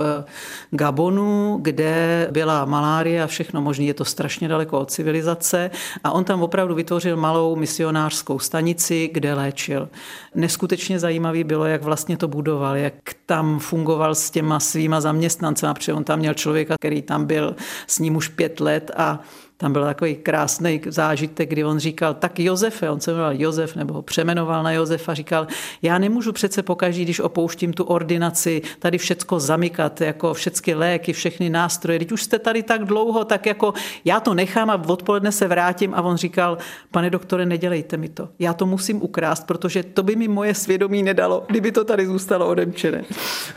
Gabonu, 0.71 1.59
kde 1.61 2.27
byla 2.31 2.65
malárie 2.65 3.23
a 3.23 3.27
všechno 3.27 3.61
možné. 3.61 3.85
Je 3.85 3.93
to 3.93 4.05
strašně 4.05 4.47
daleko 4.47 4.79
od 4.79 4.91
civilizace 4.91 5.71
a 6.03 6.11
on 6.11 6.23
tam 6.23 6.41
opravdu 6.41 6.75
vytvořil 6.75 7.17
malou 7.17 7.55
misionářskou 7.55 8.39
stanici, 8.39 9.09
kde 9.13 9.33
léčil. 9.33 9.89
Neskutečně 10.35 10.99
zajímavý 10.99 11.43
bylo, 11.43 11.65
jak 11.65 11.83
vlastně 11.83 12.17
to 12.17 12.27
budoval, 12.27 12.75
jak 12.77 12.93
tam 13.25 13.59
fungoval 13.59 14.15
s 14.15 14.29
těma 14.29 14.59
svýma 14.59 15.01
zaměstnancemi, 15.01 15.73
protože 15.73 15.93
on 15.93 16.03
tam 16.03 16.19
měl 16.19 16.33
člověka, 16.33 16.75
který 16.79 17.01
tam 17.01 17.25
byl 17.25 17.55
s 17.87 17.99
ním 17.99 18.15
už 18.15 18.27
pět 18.27 18.59
let 18.59 18.91
a 18.97 19.19
tam 19.63 19.73
byl 19.73 19.83
takový 19.83 20.15
krásný 20.15 20.81
zážitek, 20.87 21.49
kdy 21.49 21.63
on 21.63 21.79
říkal, 21.79 22.13
tak 22.13 22.39
Josefe, 22.39 22.89
on 22.89 22.99
se 22.99 23.11
jmenoval 23.11 23.33
Josef, 23.41 23.75
nebo 23.75 23.93
ho 23.93 24.01
přemenoval 24.01 24.63
na 24.63 24.71
Josefa, 24.71 25.13
říkal, 25.13 25.47
já 25.81 25.97
nemůžu 25.97 26.31
přece 26.31 26.63
pokaždý, 26.63 27.03
když 27.03 27.19
opouštím 27.19 27.73
tu 27.73 27.83
ordinaci, 27.83 28.61
tady 28.79 28.97
všecko 28.97 29.39
zamykat, 29.39 30.01
jako 30.01 30.33
všechny 30.33 30.73
léky, 30.73 31.13
všechny 31.13 31.49
nástroje, 31.49 31.99
teď 31.99 32.11
už 32.11 32.23
jste 32.23 32.39
tady 32.39 32.63
tak 32.63 32.85
dlouho, 32.85 33.25
tak 33.25 33.45
jako 33.45 33.73
já 34.05 34.19
to 34.19 34.33
nechám 34.33 34.69
a 34.69 34.81
odpoledne 34.87 35.31
se 35.31 35.47
vrátím. 35.47 35.93
A 35.93 36.01
on 36.01 36.17
říkal, 36.17 36.57
pane 36.91 37.09
doktore, 37.09 37.45
nedělejte 37.45 37.97
mi 37.97 38.09
to, 38.09 38.29
já 38.39 38.53
to 38.53 38.65
musím 38.65 39.01
ukrást, 39.01 39.47
protože 39.47 39.83
to 39.83 40.03
by 40.03 40.15
mi 40.15 40.27
moje 40.27 40.55
svědomí 40.55 41.03
nedalo, 41.03 41.43
kdyby 41.47 41.71
to 41.71 41.83
tady 41.83 42.07
zůstalo 42.07 42.47
odemčené. 42.47 43.03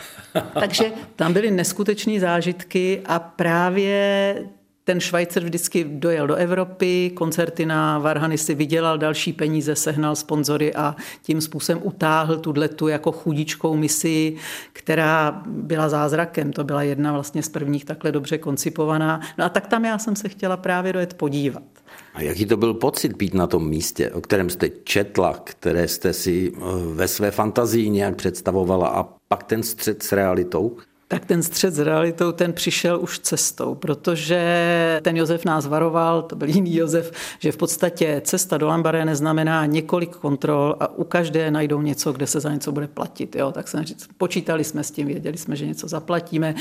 Takže 0.60 0.92
tam 1.16 1.32
byly 1.32 1.50
neskutečné 1.50 2.20
zážitky 2.20 3.02
a 3.06 3.18
právě 3.18 4.34
ten 4.86 5.00
Švajcer 5.00 5.44
vždycky 5.44 5.84
dojel 5.84 6.26
do 6.26 6.34
Evropy, 6.34 7.10
koncerty 7.14 7.66
na 7.66 7.98
Varhany 7.98 8.38
si 8.38 8.54
vydělal 8.54 8.98
další 8.98 9.32
peníze, 9.32 9.76
sehnal 9.76 10.16
sponzory 10.16 10.74
a 10.74 10.96
tím 11.22 11.40
způsobem 11.40 11.80
utáhl 11.84 12.42
tu 12.76 12.88
jako 12.88 13.12
chudičkou 13.12 13.76
misi, 13.76 14.36
která 14.72 15.42
byla 15.46 15.88
zázrakem. 15.88 16.52
To 16.52 16.64
byla 16.64 16.82
jedna 16.82 17.12
vlastně 17.12 17.42
z 17.42 17.48
prvních 17.48 17.84
takhle 17.84 18.12
dobře 18.12 18.38
koncipovaná. 18.38 19.20
No 19.38 19.44
a 19.44 19.48
tak 19.48 19.66
tam 19.66 19.84
já 19.84 19.98
jsem 19.98 20.16
se 20.16 20.28
chtěla 20.28 20.56
právě 20.56 20.92
dojet 20.92 21.14
podívat. 21.14 21.62
A 22.14 22.22
jaký 22.22 22.46
to 22.46 22.56
byl 22.56 22.74
pocit 22.74 23.16
být 23.16 23.34
na 23.34 23.46
tom 23.46 23.68
místě, 23.68 24.10
o 24.10 24.20
kterém 24.20 24.50
jste 24.50 24.68
četla, 24.68 25.40
které 25.44 25.88
jste 25.88 26.12
si 26.12 26.52
eh, 26.56 26.60
ve 26.94 27.08
své 27.08 27.30
fantazii 27.30 27.90
nějak 27.90 28.16
představovala 28.16 28.88
a 28.88 29.08
pak 29.28 29.42
ten 29.42 29.62
střed 29.62 30.02
s 30.02 30.12
realitou? 30.12 30.76
Tak 31.08 31.24
ten 31.24 31.42
střed 31.42 31.74
s 31.74 31.78
realitou, 31.78 32.32
ten 32.32 32.52
přišel 32.52 33.00
už 33.00 33.18
cestou, 33.18 33.74
protože 33.74 35.00
ten 35.02 35.16
Josef 35.16 35.44
nás 35.44 35.66
varoval, 35.66 36.22
to 36.22 36.36
byl 36.36 36.48
jiný 36.48 36.76
Josef, 36.76 37.12
že 37.38 37.52
v 37.52 37.56
podstatě 37.56 38.22
cesta 38.24 38.58
do 38.58 38.66
Lambaré 38.66 39.04
neznamená 39.04 39.66
několik 39.66 40.16
kontrol 40.16 40.76
a 40.80 40.98
u 40.98 41.04
každé 41.04 41.50
najdou 41.50 41.82
něco, 41.82 42.12
kde 42.12 42.26
se 42.26 42.40
za 42.40 42.52
něco 42.52 42.72
bude 42.72 42.88
platit. 42.88 43.36
Jo? 43.36 43.52
Tak 43.52 43.68
jsme, 43.68 43.84
počítali 44.18 44.64
jsme 44.64 44.84
s 44.84 44.90
tím, 44.90 45.06
věděli 45.06 45.38
jsme, 45.38 45.56
že 45.56 45.66
něco 45.66 45.88
zaplatíme. 45.88 46.54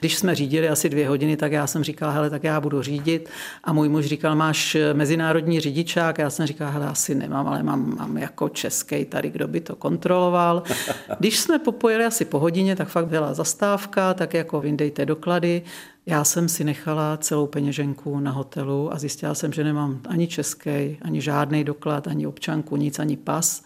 Když 0.00 0.16
jsme 0.16 0.34
řídili 0.34 0.68
asi 0.68 0.88
dvě 0.88 1.08
hodiny, 1.08 1.36
tak 1.36 1.52
já 1.52 1.66
jsem 1.66 1.84
říkal, 1.84 2.10
hele, 2.10 2.30
tak 2.30 2.44
já 2.44 2.60
budu 2.60 2.82
řídit. 2.82 3.28
A 3.64 3.72
můj 3.72 3.88
muž 3.88 4.06
říkal, 4.06 4.36
máš 4.36 4.76
mezinárodní 4.92 5.60
řidičák? 5.60 6.18
A 6.18 6.22
já 6.22 6.30
jsem 6.30 6.46
říkal, 6.46 6.70
hele, 6.70 6.86
asi 6.86 7.14
nemám, 7.14 7.48
ale 7.48 7.62
mám, 7.62 7.96
mám 7.98 8.18
jako 8.18 8.48
český 8.48 9.04
tady, 9.04 9.30
kdo 9.30 9.48
by 9.48 9.60
to 9.60 9.76
kontroloval. 9.76 10.62
Když 11.18 11.40
jsme 11.40 11.58
popojili 11.58 12.04
asi 12.04 12.24
po 12.24 12.38
hodině, 12.38 12.76
tak 12.76 12.88
fakt 12.88 13.06
byla 13.06 13.34
zastávka, 13.34 13.91
tak 14.14 14.34
jako 14.34 14.60
vyndejte 14.60 15.06
doklady. 15.06 15.62
Já 16.06 16.24
jsem 16.24 16.48
si 16.48 16.64
nechala 16.64 17.16
celou 17.16 17.46
peněženku 17.46 18.20
na 18.20 18.30
hotelu 18.30 18.92
a 18.92 18.98
zjistila 18.98 19.34
jsem, 19.34 19.52
že 19.52 19.64
nemám 19.64 20.00
ani 20.08 20.26
český, 20.26 20.98
ani 21.02 21.20
žádný 21.20 21.64
doklad, 21.64 22.08
ani 22.08 22.26
občanku, 22.26 22.76
nic, 22.76 22.98
ani 22.98 23.16
pas. 23.16 23.64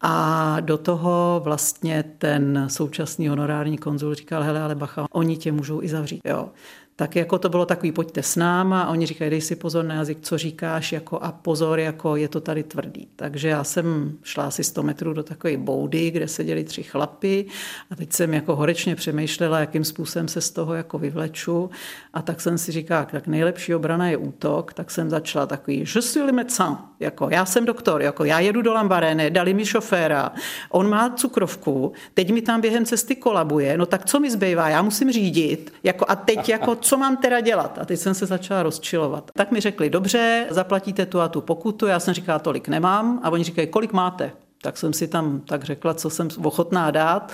A 0.00 0.56
do 0.60 0.78
toho 0.78 1.40
vlastně 1.44 2.04
ten 2.18 2.66
současný 2.70 3.28
honorární 3.28 3.78
konzul 3.78 4.14
říkal, 4.14 4.42
hele, 4.42 4.60
ale 4.60 4.74
bacha, 4.74 5.06
oni 5.12 5.36
tě 5.36 5.52
můžou 5.52 5.82
i 5.82 5.88
zavřít. 5.88 6.20
Jo 6.24 6.48
tak 6.96 7.16
jako 7.16 7.38
to 7.38 7.48
bylo 7.48 7.66
takový, 7.66 7.92
pojďte 7.92 8.22
s 8.22 8.36
náma 8.36 8.82
a 8.82 8.90
oni 8.90 9.06
říkají, 9.06 9.30
dej 9.30 9.40
si 9.40 9.56
pozor 9.56 9.84
na 9.84 9.94
jazyk, 9.94 10.18
co 10.20 10.38
říkáš 10.38 10.92
jako 10.92 11.18
a 11.18 11.32
pozor, 11.32 11.78
jako 11.78 12.16
je 12.16 12.28
to 12.28 12.40
tady 12.40 12.62
tvrdý. 12.62 13.08
Takže 13.16 13.48
já 13.48 13.64
jsem 13.64 14.18
šla 14.22 14.44
asi 14.44 14.64
100 14.64 14.82
metrů 14.82 15.12
do 15.12 15.22
takové 15.22 15.56
boudy, 15.56 16.10
kde 16.10 16.28
seděli 16.28 16.64
tři 16.64 16.82
chlapy 16.82 17.46
a 17.90 17.96
teď 17.96 18.12
jsem 18.12 18.34
jako 18.34 18.56
horečně 18.56 18.96
přemýšlela, 18.96 19.60
jakým 19.60 19.84
způsobem 19.84 20.28
se 20.28 20.40
z 20.40 20.50
toho 20.50 20.74
jako 20.74 20.98
vyvleču 20.98 21.70
a 22.12 22.22
tak 22.22 22.40
jsem 22.40 22.58
si 22.58 22.72
říkala, 22.72 23.04
tak 23.04 23.26
nejlepší 23.26 23.74
obrana 23.74 24.08
je 24.08 24.16
útok, 24.16 24.72
tak 24.72 24.90
jsem 24.90 25.10
začala 25.10 25.46
takový, 25.46 25.78
je 25.78 25.86
suis 25.86 26.16
le 26.16 26.32
médecin, 26.32 26.76
jako 27.00 27.28
já 27.30 27.44
jsem 27.44 27.64
doktor, 27.64 28.02
jako 28.02 28.24
já 28.24 28.40
jedu 28.40 28.62
do 28.62 28.72
Lambaréne, 28.72 29.30
dali 29.30 29.54
mi 29.54 29.66
šoféra, 29.66 30.32
on 30.70 30.88
má 30.88 31.10
cukrovku, 31.10 31.92
teď 32.14 32.30
mi 32.30 32.42
tam 32.42 32.60
během 32.60 32.84
cesty 32.84 33.16
kolabuje, 33.16 33.78
no 33.78 33.86
tak 33.86 34.04
co 34.04 34.20
mi 34.20 34.30
zbývá, 34.30 34.68
já 34.68 34.82
musím 34.82 35.12
řídit, 35.12 35.72
jako 35.82 36.04
a 36.08 36.16
teď 36.16 36.48
jako 36.48 36.76
co 36.76 36.96
mám 36.96 37.16
teda 37.16 37.40
dělat? 37.40 37.78
A 37.78 37.84
teď 37.84 38.00
jsem 38.00 38.14
se 38.14 38.26
začala 38.26 38.62
rozčilovat. 38.62 39.30
Tak 39.34 39.50
mi 39.50 39.60
řekli, 39.60 39.90
dobře, 39.90 40.46
zaplatíte 40.50 41.06
tu 41.06 41.20
a 41.20 41.28
tu 41.28 41.40
pokutu. 41.40 41.86
Já 41.86 42.00
jsem 42.00 42.14
říkala, 42.14 42.38
tolik 42.38 42.68
nemám. 42.68 43.20
A 43.22 43.30
oni 43.30 43.44
říkají, 43.44 43.68
kolik 43.68 43.92
máte? 43.92 44.32
Tak 44.66 44.76
jsem 44.76 44.92
si 44.92 45.08
tam 45.08 45.40
tak 45.40 45.64
řekla, 45.64 45.94
co 45.94 46.10
jsem 46.10 46.28
ochotná 46.42 46.90
dát. 46.90 47.32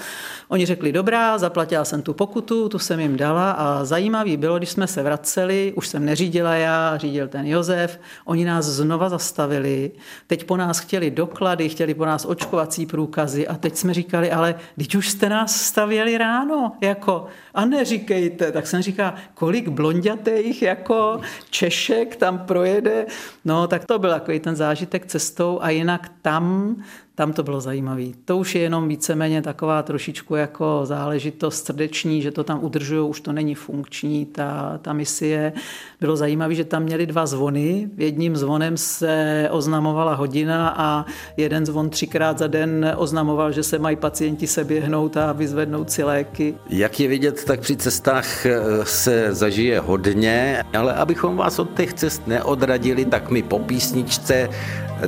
Oni 0.49 0.67
řekli, 0.67 0.93
dobrá, 0.93 1.39
zaplatila 1.39 1.85
jsem 1.85 2.03
tu 2.03 2.15
pokutu, 2.15 2.69
tu 2.69 2.79
jsem 2.79 3.01
jim 3.01 3.17
dala 3.17 3.51
a 3.51 3.85
zajímavý 3.85 4.37
bylo, 4.37 4.59
když 4.59 4.71
jsme 4.71 4.87
se 4.87 5.03
vraceli, 5.03 5.73
už 5.77 5.89
jsem 5.89 6.05
neřídila 6.05 6.55
já, 6.55 6.97
řídil 6.97 7.29
ten 7.29 7.47
Josef, 7.47 8.01
oni 8.25 8.45
nás 8.45 8.65
znova 8.65 9.09
zastavili, 9.09 9.91
teď 10.27 10.45
po 10.45 10.57
nás 10.57 10.79
chtěli 10.79 11.11
doklady, 11.11 11.69
chtěli 11.69 11.95
po 11.95 12.05
nás 12.07 12.25
očkovací 12.25 12.87
průkazy 12.87 13.49
a 13.49 13.55
teď 13.55 13.77
jsme 13.77 13.95
říkali, 13.95 14.33
ale 14.33 14.55
teď 14.77 14.95
už 14.95 15.09
jste 15.09 15.29
nás 15.29 15.57
stavěli 15.63 16.19
ráno, 16.19 16.73
jako, 16.81 17.27
a 17.55 17.65
neříkejte, 17.65 18.53
tak 18.53 18.67
jsem 18.67 18.83
říkala, 18.83 19.15
kolik 19.35 19.69
blondětých 19.69 20.63
jako 20.63 21.21
Češek 21.51 22.17
tam 22.17 22.39
projede, 22.39 23.07
no 23.45 23.67
tak 23.67 23.85
to 23.85 23.99
byl 23.99 24.11
takový 24.11 24.41
ten 24.41 24.57
zážitek 24.57 25.07
cestou 25.07 25.59
a 25.63 25.71
jinak 25.71 26.11
tam 26.23 26.77
tam 27.15 27.33
to 27.33 27.43
bylo 27.43 27.61
zajímavé. 27.61 28.05
To 28.25 28.39
už 28.39 28.55
je 28.55 28.61
jenom 28.63 28.89
víceméně 28.89 29.43
taková 29.43 29.83
trošičku 29.83 30.35
jako 30.35 30.81
záležitost 30.85 31.67
srdeční, 31.67 32.23
že 32.23 32.31
to 32.31 32.45
tam 32.45 32.65
udržují, 32.65 33.09
už 33.09 33.21
to 33.21 33.33
není 33.33 33.55
funkční, 33.55 34.27
ta, 34.27 34.79
ta 34.83 34.93
misie. 34.93 35.53
Bylo 36.01 36.17
zajímavé, 36.17 36.55
že 36.55 36.65
tam 36.65 36.83
měli 36.83 37.07
dva 37.07 37.27
zvony. 37.27 37.91
Jedním 37.97 38.37
zvonem 38.37 38.77
se 38.77 39.49
oznamovala 39.51 40.15
hodina 40.15 40.75
a 40.77 41.07
jeden 41.37 41.67
zvon 41.67 41.91
třikrát 41.91 42.39
za 42.39 42.47
den 42.47 42.93
oznamoval, 42.97 43.53
že 43.53 43.63
se 43.63 43.79
mají 43.79 43.97
pacienti 43.97 44.47
seběhnout 44.47 45.17
a 45.17 45.33
vyzvednout 45.33 45.91
si 45.91 46.05
léky. 46.05 46.55
Jak 46.69 47.01
je 47.01 47.09
vidět, 47.09 47.42
tak 47.45 47.61
při 47.61 47.77
cestách 47.77 48.47
eh, 48.47 48.61
se 48.85 49.35
zažije 49.35 49.81
hodně, 49.81 50.65
ale 50.79 50.95
abychom 50.95 51.37
vás 51.37 51.59
od 51.59 51.75
těch 51.77 51.95
cest 51.95 52.27
neodradili, 52.27 53.05
tak 53.05 53.31
my 53.31 53.43
po 53.43 53.59
písničce 53.59 54.49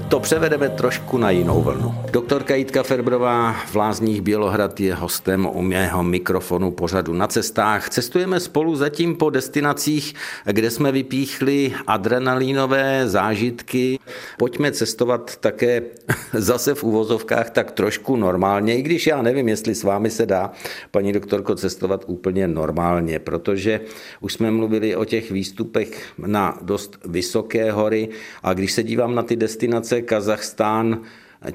to 0.08 0.20
převedeme 0.20 0.68
trošku 0.68 1.18
na 1.18 1.30
jinou 1.30 1.62
vlnu. 1.62 1.94
Doktorka 2.10 2.54
Jitka 2.54 2.82
Ferbrová 2.82 3.52
v 3.52 3.74
Lázních 3.74 4.20
Bělohrad 4.20 4.80
je 4.80 4.94
hostem 4.94 5.48
u 5.52 5.62
mého 5.62 6.02
mikrofonu 6.02 6.70
pořadu 6.70 7.12
na 7.12 7.26
cestách. 7.26 7.88
Cestujeme 7.88 8.40
spolu 8.40 8.76
zatím 8.76 9.16
po 9.16 9.30
destinacích, 9.30 10.14
kde 10.44 10.70
jsme 10.70 10.92
vypíchli 10.92 11.72
adrenalínové 11.86 13.08
zážitky. 13.08 13.98
Pojďme 14.38 14.72
cestovat 14.72 15.36
také 15.36 15.82
zase 16.32 16.74
v 16.74 16.84
uvozovkách 16.84 17.50
tak 17.50 17.70
trošku 17.72 18.16
normálně, 18.16 18.78
i 18.78 18.82
když 18.82 19.06
já 19.06 19.22
nevím, 19.22 19.48
jestli 19.48 19.74
s 19.74 19.82
vámi 19.82 20.10
se 20.10 20.26
dá, 20.26 20.52
paní 20.90 21.12
doktorko, 21.12 21.54
cestovat 21.54 22.04
úplně 22.24 22.48
normálně, 22.48 23.18
protože 23.18 23.80
už 24.20 24.32
jsme 24.32 24.50
mluvili 24.50 24.96
o 24.96 25.04
těch 25.04 25.30
výstupech 25.30 26.12
na 26.26 26.58
dost 26.62 26.98
vysoké 27.04 27.72
hory 27.72 28.08
a 28.42 28.52
když 28.52 28.72
se 28.72 28.82
dívám 28.82 29.14
na 29.14 29.22
ty 29.22 29.36
destinace 29.36 30.02
Kazachstán, 30.02 31.04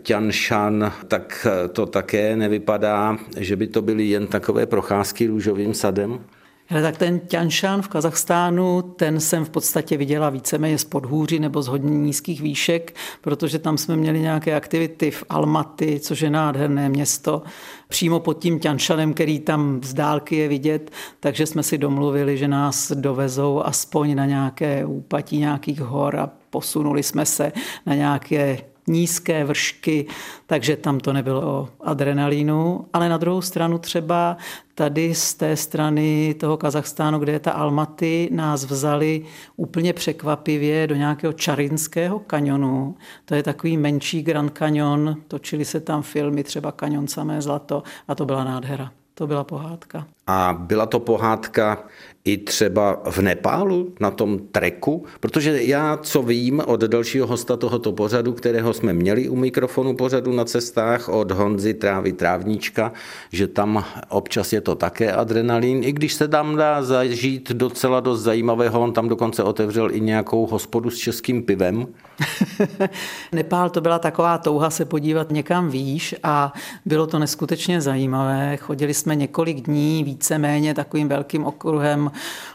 Tianshan, 0.03 0.93
tak 1.07 1.47
to 1.73 1.85
také 1.85 2.35
nevypadá, 2.35 3.17
že 3.37 3.55
by 3.55 3.67
to 3.67 3.81
byly 3.81 4.03
jen 4.05 4.27
takové 4.27 4.65
procházky 4.65 5.27
růžovým 5.27 5.73
sadem. 5.73 6.21
Ale 6.69 6.81
tak 6.81 6.97
ten 6.97 7.19
Tianshan 7.19 7.81
v 7.81 7.87
Kazachstánu, 7.87 8.81
ten 8.81 9.19
jsem 9.19 9.45
v 9.45 9.49
podstatě 9.49 9.97
viděla 9.97 10.29
víceméně 10.29 10.77
z 10.77 10.83
podhůří 10.83 11.39
nebo 11.39 11.61
z 11.61 11.67
hodně 11.67 11.97
nízkých 11.97 12.41
výšek, 12.41 12.95
protože 13.21 13.59
tam 13.59 13.77
jsme 13.77 13.95
měli 13.95 14.19
nějaké 14.19 14.55
aktivity 14.55 15.11
v 15.11 15.23
Almaty, 15.29 15.99
což 15.99 16.21
je 16.21 16.29
nádherné 16.29 16.89
město, 16.89 17.41
přímo 17.87 18.19
pod 18.19 18.39
tím 18.39 18.59
Tianshanem, 18.59 19.13
který 19.13 19.39
tam 19.39 19.79
z 19.83 19.93
dálky 19.93 20.35
je 20.35 20.47
vidět, 20.47 20.91
takže 21.19 21.45
jsme 21.45 21.63
si 21.63 21.77
domluvili, 21.77 22.37
že 22.37 22.47
nás 22.47 22.91
dovezou 22.91 23.61
aspoň 23.65 24.15
na 24.15 24.25
nějaké 24.25 24.85
úpatí 24.85 25.37
nějakých 25.37 25.81
hor 25.81 26.15
a 26.15 26.29
posunuli 26.49 27.03
jsme 27.03 27.25
se 27.25 27.51
na 27.85 27.95
nějaké 27.95 28.57
nízké 28.89 29.43
vršky, 29.43 30.05
takže 30.45 30.77
tam 30.77 30.99
to 30.99 31.13
nebylo 31.13 31.41
o 31.41 31.69
adrenalínu. 31.81 32.85
Ale 32.93 33.09
na 33.09 33.17
druhou 33.17 33.41
stranu 33.41 33.77
třeba 33.77 34.37
tady 34.75 35.15
z 35.15 35.33
té 35.33 35.55
strany 35.55 36.35
toho 36.39 36.57
Kazachstánu, 36.57 37.19
kde 37.19 37.31
je 37.31 37.39
ta 37.39 37.51
Almaty, 37.51 38.29
nás 38.31 38.65
vzali 38.65 39.25
úplně 39.55 39.93
překvapivě 39.93 40.87
do 40.87 40.95
nějakého 40.95 41.33
čarinského 41.33 42.19
kanionu. 42.19 42.95
To 43.25 43.35
je 43.35 43.43
takový 43.43 43.77
menší 43.77 44.23
Grand 44.23 44.57
Canyon, 44.57 45.15
točili 45.27 45.65
se 45.65 45.79
tam 45.79 46.01
filmy, 46.01 46.43
třeba 46.43 46.71
Kanion 46.71 47.07
Samé 47.07 47.41
zlato 47.41 47.83
a 48.07 48.15
to 48.15 48.25
byla 48.25 48.43
nádhera. 48.43 48.91
To 49.13 49.27
byla 49.27 49.43
pohádka. 49.43 50.07
A 50.27 50.55
byla 50.59 50.85
to 50.85 50.99
pohádka 50.99 51.83
i 52.25 52.37
třeba 52.37 53.01
v 53.09 53.17
Nepálu 53.17 53.93
na 53.99 54.11
tom 54.11 54.39
treku, 54.51 55.05
protože 55.19 55.63
já, 55.63 55.97
co 55.97 56.21
vím 56.21 56.61
od 56.65 56.81
dalšího 56.81 57.27
hosta 57.27 57.57
tohoto 57.57 57.91
pořadu, 57.91 58.33
kterého 58.33 58.73
jsme 58.73 58.93
měli 58.93 59.29
u 59.29 59.35
mikrofonu 59.35 59.95
pořadu 59.95 60.31
na 60.33 60.45
cestách, 60.45 61.09
od 61.09 61.31
Honzy 61.31 61.73
Trávy 61.73 62.13
Trávníčka, 62.13 62.91
že 63.31 63.47
tam 63.47 63.85
občas 64.09 64.53
je 64.53 64.61
to 64.61 64.75
také 64.75 65.11
adrenalin, 65.11 65.83
i 65.83 65.91
když 65.91 66.13
se 66.13 66.27
tam 66.27 66.55
dá 66.55 66.83
zažít 66.83 67.51
docela 67.51 67.99
dost 67.99 68.21
zajímavého, 68.21 68.81
on 68.81 68.93
tam 68.93 69.09
dokonce 69.09 69.43
otevřel 69.43 69.91
i 69.91 70.01
nějakou 70.01 70.45
hospodu 70.45 70.89
s 70.89 70.97
českým 70.97 71.43
pivem. 71.43 71.87
Nepál 73.31 73.69
to 73.69 73.81
byla 73.81 73.99
taková 73.99 74.37
touha 74.37 74.69
se 74.69 74.85
podívat 74.85 75.31
někam 75.31 75.69
výš 75.69 76.15
a 76.23 76.53
bylo 76.85 77.07
to 77.07 77.19
neskutečně 77.19 77.81
zajímavé. 77.81 78.57
Chodili 78.57 78.93
jsme 78.93 79.15
několik 79.15 79.61
dní 79.61 80.03
víceméně 80.03 80.73
takovým 80.73 81.07
velkým 81.07 81.45
okruhem 81.45 82.08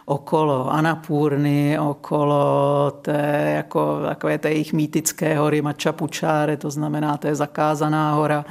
okolo 0.05 0.73
Anapurny, 0.73 1.79
okolo 1.79 2.91
té, 3.03 3.53
jako, 3.57 4.01
takové 4.07 4.39
té 4.39 4.51
jejich 4.51 4.73
mýtické 4.73 5.39
hory 5.39 5.63
Mačapučáre, 5.63 6.57
to 6.57 6.71
znamená, 6.71 7.17
to 7.17 7.27
je 7.27 7.35
zakázaná 7.35 8.15
hora. 8.15 8.45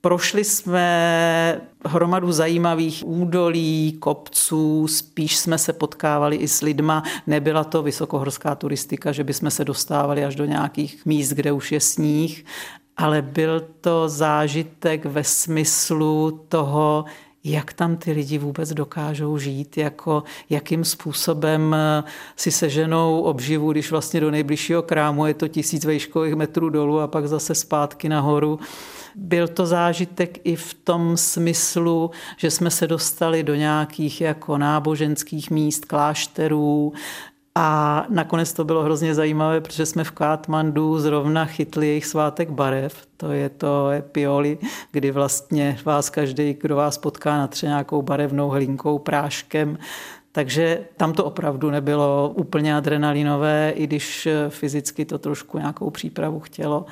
Prošli 0.00 0.44
jsme 0.44 1.60
hromadu 1.84 2.32
zajímavých 2.32 3.02
údolí, 3.06 3.96
kopců, 4.00 4.88
spíš 4.88 5.36
jsme 5.36 5.58
se 5.58 5.72
potkávali 5.72 6.36
i 6.36 6.48
s 6.48 6.60
lidma. 6.60 7.02
Nebyla 7.26 7.64
to 7.64 7.82
vysokohorská 7.82 8.54
turistika, 8.54 9.12
že 9.12 9.24
bychom 9.24 9.50
se 9.50 9.64
dostávali 9.64 10.24
až 10.24 10.36
do 10.36 10.44
nějakých 10.44 11.06
míst, 11.06 11.30
kde 11.30 11.52
už 11.52 11.72
je 11.72 11.80
sníh, 11.80 12.44
ale 12.96 13.22
byl 13.22 13.64
to 13.80 14.08
zážitek 14.08 15.04
ve 15.04 15.24
smyslu 15.24 16.40
toho, 16.48 17.04
jak 17.50 17.72
tam 17.72 17.96
ty 17.96 18.12
lidi 18.12 18.38
vůbec 18.38 18.72
dokážou 18.72 19.38
žít, 19.38 19.78
jako 19.78 20.22
jakým 20.50 20.84
způsobem 20.84 21.74
eh, 21.74 22.04
si 22.36 22.50
seženou 22.50 23.20
obživu, 23.20 23.72
když 23.72 23.90
vlastně 23.90 24.20
do 24.20 24.30
nejbližšího 24.30 24.82
krámu 24.82 25.26
je 25.26 25.34
to 25.34 25.48
tisíc 25.48 25.84
vejškových 25.84 26.34
metrů 26.34 26.70
dolů 26.70 27.00
a 27.00 27.06
pak 27.06 27.28
zase 27.28 27.54
zpátky 27.54 28.08
nahoru. 28.08 28.58
Byl 29.14 29.48
to 29.48 29.66
zážitek 29.66 30.38
i 30.44 30.56
v 30.56 30.74
tom 30.74 31.16
smyslu, 31.16 32.10
že 32.36 32.50
jsme 32.50 32.70
se 32.70 32.86
dostali 32.86 33.42
do 33.42 33.54
nějakých 33.54 34.20
jako 34.20 34.58
náboženských 34.58 35.50
míst, 35.50 35.84
klášterů, 35.84 36.92
a 37.58 38.06
nakonec 38.08 38.52
to 38.52 38.64
bylo 38.64 38.82
hrozně 38.82 39.14
zajímavé, 39.14 39.60
protože 39.60 39.86
jsme 39.86 40.04
v 40.04 40.10
Kátmandu 40.10 40.98
zrovna 40.98 41.44
chytli 41.44 41.86
jejich 41.86 42.06
svátek 42.06 42.50
barev. 42.50 43.06
To 43.16 43.32
je 43.32 43.48
to 43.48 43.88
epioli, 43.88 44.58
kdy 44.92 45.10
vlastně 45.10 45.78
vás 45.84 46.10
každý, 46.10 46.56
kdo 46.60 46.76
vás 46.76 46.98
potká, 46.98 47.38
natře 47.38 47.66
nějakou 47.66 48.02
barevnou 48.02 48.48
hlinkou, 48.48 48.98
práškem. 48.98 49.78
Takže 50.32 50.84
tam 50.96 51.12
to 51.12 51.24
opravdu 51.24 51.70
nebylo 51.70 52.32
úplně 52.36 52.76
adrenalinové, 52.76 53.70
i 53.70 53.86
když 53.86 54.28
fyzicky 54.48 55.04
to 55.04 55.18
trošku 55.18 55.58
nějakou 55.58 55.90
přípravu 55.90 56.40
chtělo. 56.40 56.86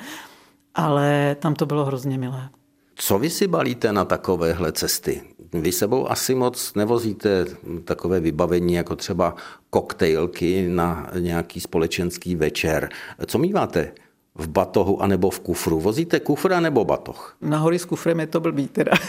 Ale 0.75 1.35
tam 1.39 1.55
to 1.55 1.65
bylo 1.65 1.85
hrozně 1.85 2.17
milé. 2.17 2.49
Co 2.95 3.19
vy 3.19 3.29
si 3.29 3.47
balíte 3.47 3.93
na 3.93 4.05
takovéhle 4.05 4.71
cesty? 4.71 5.21
Vy 5.53 5.71
sebou 5.71 6.11
asi 6.11 6.35
moc 6.35 6.73
nevozíte 6.73 7.45
takové 7.83 8.19
vybavení 8.19 8.73
jako 8.73 8.95
třeba 8.95 9.35
koktejlky 9.69 10.67
na 10.69 11.11
nějaký 11.19 11.59
společenský 11.59 12.35
večer. 12.35 12.89
Co 13.25 13.37
míváte 13.37 13.91
v 14.35 14.47
batohu 14.47 15.03
anebo 15.03 15.29
v 15.29 15.39
kufru? 15.39 15.79
Vozíte 15.79 16.19
kufr 16.19 16.59
nebo 16.59 16.85
batoh? 16.85 17.35
Na 17.41 17.57
hory 17.57 17.79
s 17.79 17.85
kufrem 17.85 18.19
je 18.19 18.27
to 18.27 18.39
blbý 18.39 18.67
teda. 18.67 18.91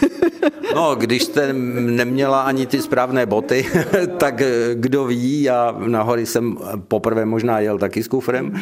No, 0.75 0.95
když 0.95 1.23
jste 1.23 1.53
neměla 1.53 2.41
ani 2.41 2.65
ty 2.65 2.81
správné 2.81 3.25
boty, 3.25 3.65
tak 4.17 4.41
kdo 4.73 5.05
ví, 5.05 5.41
já 5.41 5.75
na 5.77 6.01
hory 6.01 6.25
jsem 6.25 6.57
poprvé 6.87 7.25
možná 7.25 7.59
jel 7.59 7.77
taky 7.77 8.03
s 8.03 8.07
kufrem. 8.07 8.59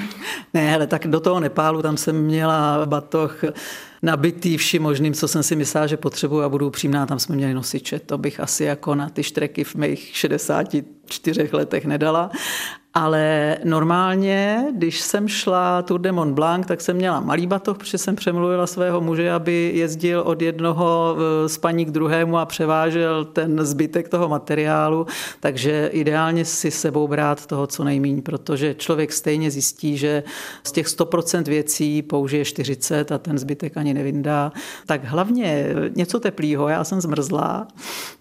Ne, 0.54 0.76
ale 0.76 0.88
tak 0.88 1.08
do 1.08 1.20
toho 1.20 1.40
Nepálu 1.40 1.82
tam 1.82 1.98
jsem 1.98 2.22
měla 2.22 2.86
batoh 2.86 3.42
nabitý 4.02 4.58
vším 4.58 4.84
možným, 4.84 5.14
co 5.14 5.28
jsem 5.28 5.44
si 5.44 5.56
myslela, 5.56 5.88
že 5.88 5.98
potřebuju 5.98 6.42
a 6.42 6.50
budu 6.50 6.68
upřímná, 6.68 7.06
tam 7.06 7.20
jsme 7.20 7.36
měli 7.36 7.54
nosiče. 7.54 8.00
To 8.00 8.18
bych 8.18 8.40
asi 8.40 8.64
jako 8.64 8.96
na 8.96 9.10
ty 9.10 9.24
štreky 9.24 9.64
v 9.64 9.76
mých 9.76 10.10
64 10.14 11.50
letech 11.54 11.86
nedala. 11.86 12.32
Ale 12.98 13.58
normálně, 13.64 14.66
když 14.76 15.02
jsem 15.02 15.28
šla 15.28 15.82
Tour 15.82 16.02
de 16.02 16.12
Mont 16.12 16.34
Blanc, 16.34 16.68
tak 16.68 16.82
jsem 16.82 16.96
měla 16.96 17.20
malý 17.20 17.48
batoh, 17.48 17.78
protože 17.78 17.98
jsem 17.98 18.16
přemluvila 18.16 18.68
svého 18.68 19.02
muže, 19.02 19.32
aby 19.32 19.72
jezdil 19.76 20.22
od 20.22 20.42
jednoho 20.42 21.16
eh, 21.18 21.50
spaní 21.50 21.86
k 21.86 21.92
druhému 21.92 22.38
a 22.38 22.46
převážel 22.46 23.26
ten 23.26 23.66
zbytek 23.66 24.10
toho 24.10 24.30
materiálu. 24.30 25.08
Takže 25.40 25.90
ideálně 25.94 26.46
si 26.46 26.72
sebou 26.72 27.08
brát 27.08 27.46
toho 27.46 27.68
co 27.68 27.84
nejméně, 27.84 28.22
protože 28.22 28.74
člověk 28.74 29.14
stejně 29.14 29.52
zjistí, 29.52 29.98
že 29.98 30.24
z 30.64 30.72
těch 30.72 30.88
100% 30.88 31.44
věcí 31.44 32.02
použije 32.02 32.46
40 32.46 33.12
a 33.12 33.18
ten 33.18 33.38
zbytek 33.38 33.78
ani 33.78 33.94
nevyndá. 33.94 34.52
Tak 34.86 35.04
hlavně 35.04 35.68
něco 35.96 36.20
teplého, 36.20 36.68
já 36.68 36.84
jsem 36.84 37.02
zmrzlá. 37.02 37.68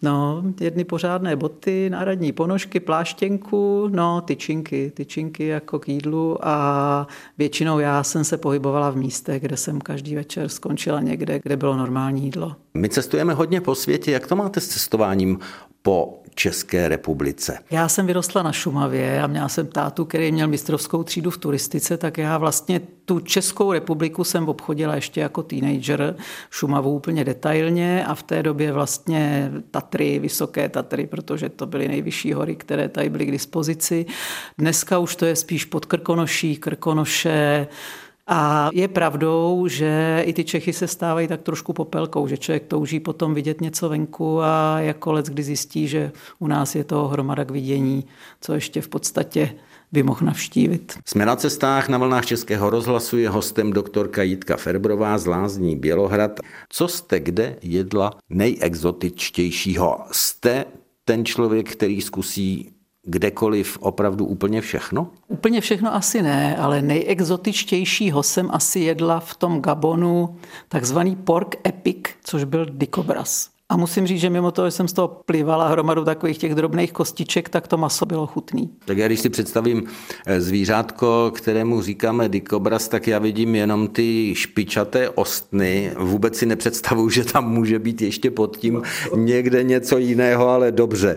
No, 0.03 0.43
jedny 0.61 0.85
pořádné 0.85 1.37
boty, 1.37 1.91
náradní 1.91 2.33
ponožky, 2.33 2.81
pláštěnku, 2.81 3.89
no, 3.93 4.21
tyčinky 4.21 4.64
tyčinky, 4.65 4.93
tyčinky 4.95 5.47
jako 5.47 5.79
k 5.79 5.89
jídlu 5.89 6.39
a 6.47 7.07
většinou 7.39 7.79
já 7.79 8.03
jsem 8.03 8.25
se 8.25 8.37
pohybovala 8.37 8.91
v 8.91 8.97
místech, 8.97 9.43
kde 9.43 9.57
jsem 9.57 9.81
každý 9.81 10.15
večer 10.15 10.49
skončila 10.49 11.01
někde, 11.01 11.41
kde 11.43 11.57
bylo 11.57 11.77
normální 11.77 12.25
jídlo. 12.25 12.57
My 12.75 12.89
cestujeme 12.89 13.35
hodně 13.35 13.61
po 13.61 13.75
světě. 13.75 14.11
Jak 14.11 14.27
to 14.27 14.37
máte 14.37 14.61
s 14.61 14.69
cestováním 14.69 15.39
po 15.83 16.23
České 16.35 16.89
republice. 16.89 17.59
Já 17.71 17.89
jsem 17.89 18.07
vyrostla 18.07 18.43
na 18.43 18.53
Šumavě 18.53 19.23
a 19.23 19.27
měla 19.27 19.49
jsem 19.49 19.67
tátu, 19.67 20.05
který 20.05 20.33
měl 20.33 20.49
mistrovskou 20.49 21.03
třídu 21.03 21.31
v 21.31 21.39
turistice, 21.39 21.97
tak 21.97 22.19
já 22.19 22.39
vlastně 22.39 22.81
tu 23.05 23.21
Českou 23.21 23.73
republiku 23.73 24.25
jsem 24.25 24.49
obchodila 24.49 24.95
ještě 24.95 25.21
jako 25.21 25.43
teenager, 25.43 26.17
Šumavu 26.51 26.95
úplně 26.95 27.25
detailně 27.25 28.05
a 28.07 28.15
v 28.15 28.23
té 28.23 28.43
době 28.43 28.73
vlastně 28.73 29.53
Tatry, 29.71 30.19
vysoké 30.19 30.69
Tatry, 30.69 31.07
protože 31.07 31.49
to 31.49 31.67
byly 31.67 31.89
nejvyšší 31.89 32.33
hory, 32.33 32.57
které 32.57 32.89
tady 32.89 33.09
byly 33.09 33.27
k 33.27 33.31
dispozici. 33.31 34.07
Dneska 34.59 34.99
už 34.99 35.17
to 35.17 35.27
je 35.27 35.37
spíš 35.37 35.65
pod 35.65 35.87
Krkonoší, 35.87 36.57
Krkonoše, 36.57 37.67
a 38.27 38.71
je 38.73 38.89
pravdou, 38.89 39.69
že 39.69 40.23
i 40.27 40.33
ty 40.33 40.45
Čechy 40.45 40.73
se 40.73 40.89
stávají 40.89 41.29
tak 41.29 41.43
trošku 41.43 41.73
popelkou, 41.73 42.27
že 42.27 42.37
člověk 42.37 42.65
touží 42.67 43.01
potom 43.01 43.35
vidět 43.35 43.61
něco 43.61 43.89
venku 43.89 44.43
a 44.43 44.81
jako 44.81 45.13
lec, 45.13 45.29
kdy 45.29 45.43
zjistí, 45.43 45.89
že 45.89 46.13
u 46.39 46.47
nás 46.47 46.75
je 46.75 46.85
to 46.85 47.09
hromada 47.09 47.45
k 47.45 47.51
vidění, 47.51 48.05
co 48.41 48.55
ještě 48.55 48.81
v 48.81 48.89
podstatě 48.89 49.55
by 49.93 50.03
mohl 50.03 50.27
navštívit. 50.27 50.99
Jsme 51.07 51.27
na 51.27 51.37
cestách 51.37 51.89
na 51.89 51.99
vlnách 51.99 52.27
Českého 52.27 52.71
rozhlasu, 52.71 53.19
je 53.19 53.29
hostem 53.29 53.73
doktorka 53.73 54.23
Jitka 54.23 54.57
Ferbrová 54.57 55.19
z 55.19 55.27
Lázní 55.27 55.77
Bělohrad. 55.77 56.41
Co 56.69 56.89
jste 56.89 57.21
kde 57.21 57.57
jedla 57.63 58.11
nejexotičtějšího? 58.31 59.99
Jste 60.13 60.65
ten 61.05 61.25
člověk, 61.25 61.73
který 61.73 62.01
zkusí 62.01 62.74
kdekoliv 63.05 63.79
opravdu 63.81 64.27
úplně 64.27 64.61
všechno? 64.61 65.09
Úplně 65.29 65.61
všechno 65.61 65.95
asi 65.95 66.23
ne, 66.23 66.57
ale 66.57 66.83
nejexotičtějšího 66.83 68.23
jsem 68.23 68.51
asi 68.53 68.81
jedla 68.81 69.21
v 69.21 69.35
tom 69.35 69.61
Gabonu 69.61 70.37
takzvaný 70.69 71.17
pork 71.17 71.67
epic, 71.67 71.99
což 72.25 72.45
byl 72.45 72.67
dikobraz. 72.71 73.54
A 73.69 73.77
musím 73.77 74.07
říct, 74.07 74.21
že 74.21 74.31
mimo 74.31 74.51
toho, 74.51 74.69
že 74.69 74.71
jsem 74.71 74.89
z 74.89 74.93
toho 74.93 75.09
plivala 75.09 75.69
hromadu 75.69 76.05
takových 76.05 76.39
těch 76.39 76.55
drobných 76.55 76.93
kostiček, 76.93 77.49
tak 77.49 77.69
to 77.69 77.77
maso 77.77 78.07
bylo 78.07 78.27
chutný. 78.27 78.71
Tak 78.85 78.99
já 78.99 79.07
když 79.07 79.21
si 79.21 79.29
představím 79.29 79.83
eh, 80.27 80.41
zvířátko, 80.41 81.33
kterému 81.35 81.83
říkáme 81.83 82.29
dikobraz, 82.29 82.89
tak 82.89 83.07
já 83.07 83.19
vidím 83.19 83.55
jenom 83.55 83.89
ty 83.89 84.35
špičaté 84.35 85.09
ostny. 85.09 85.93
Vůbec 85.99 86.37
si 86.37 86.47
nepředstavuju, 86.47 87.11
že 87.11 87.25
tam 87.25 87.51
může 87.53 87.79
být 87.79 88.03
ještě 88.03 88.31
pod 88.31 88.57
tím 88.57 88.83
někde 89.17 89.63
něco 89.63 89.99
jiného, 89.99 90.49
ale 90.49 90.73
dobře. 90.73 91.17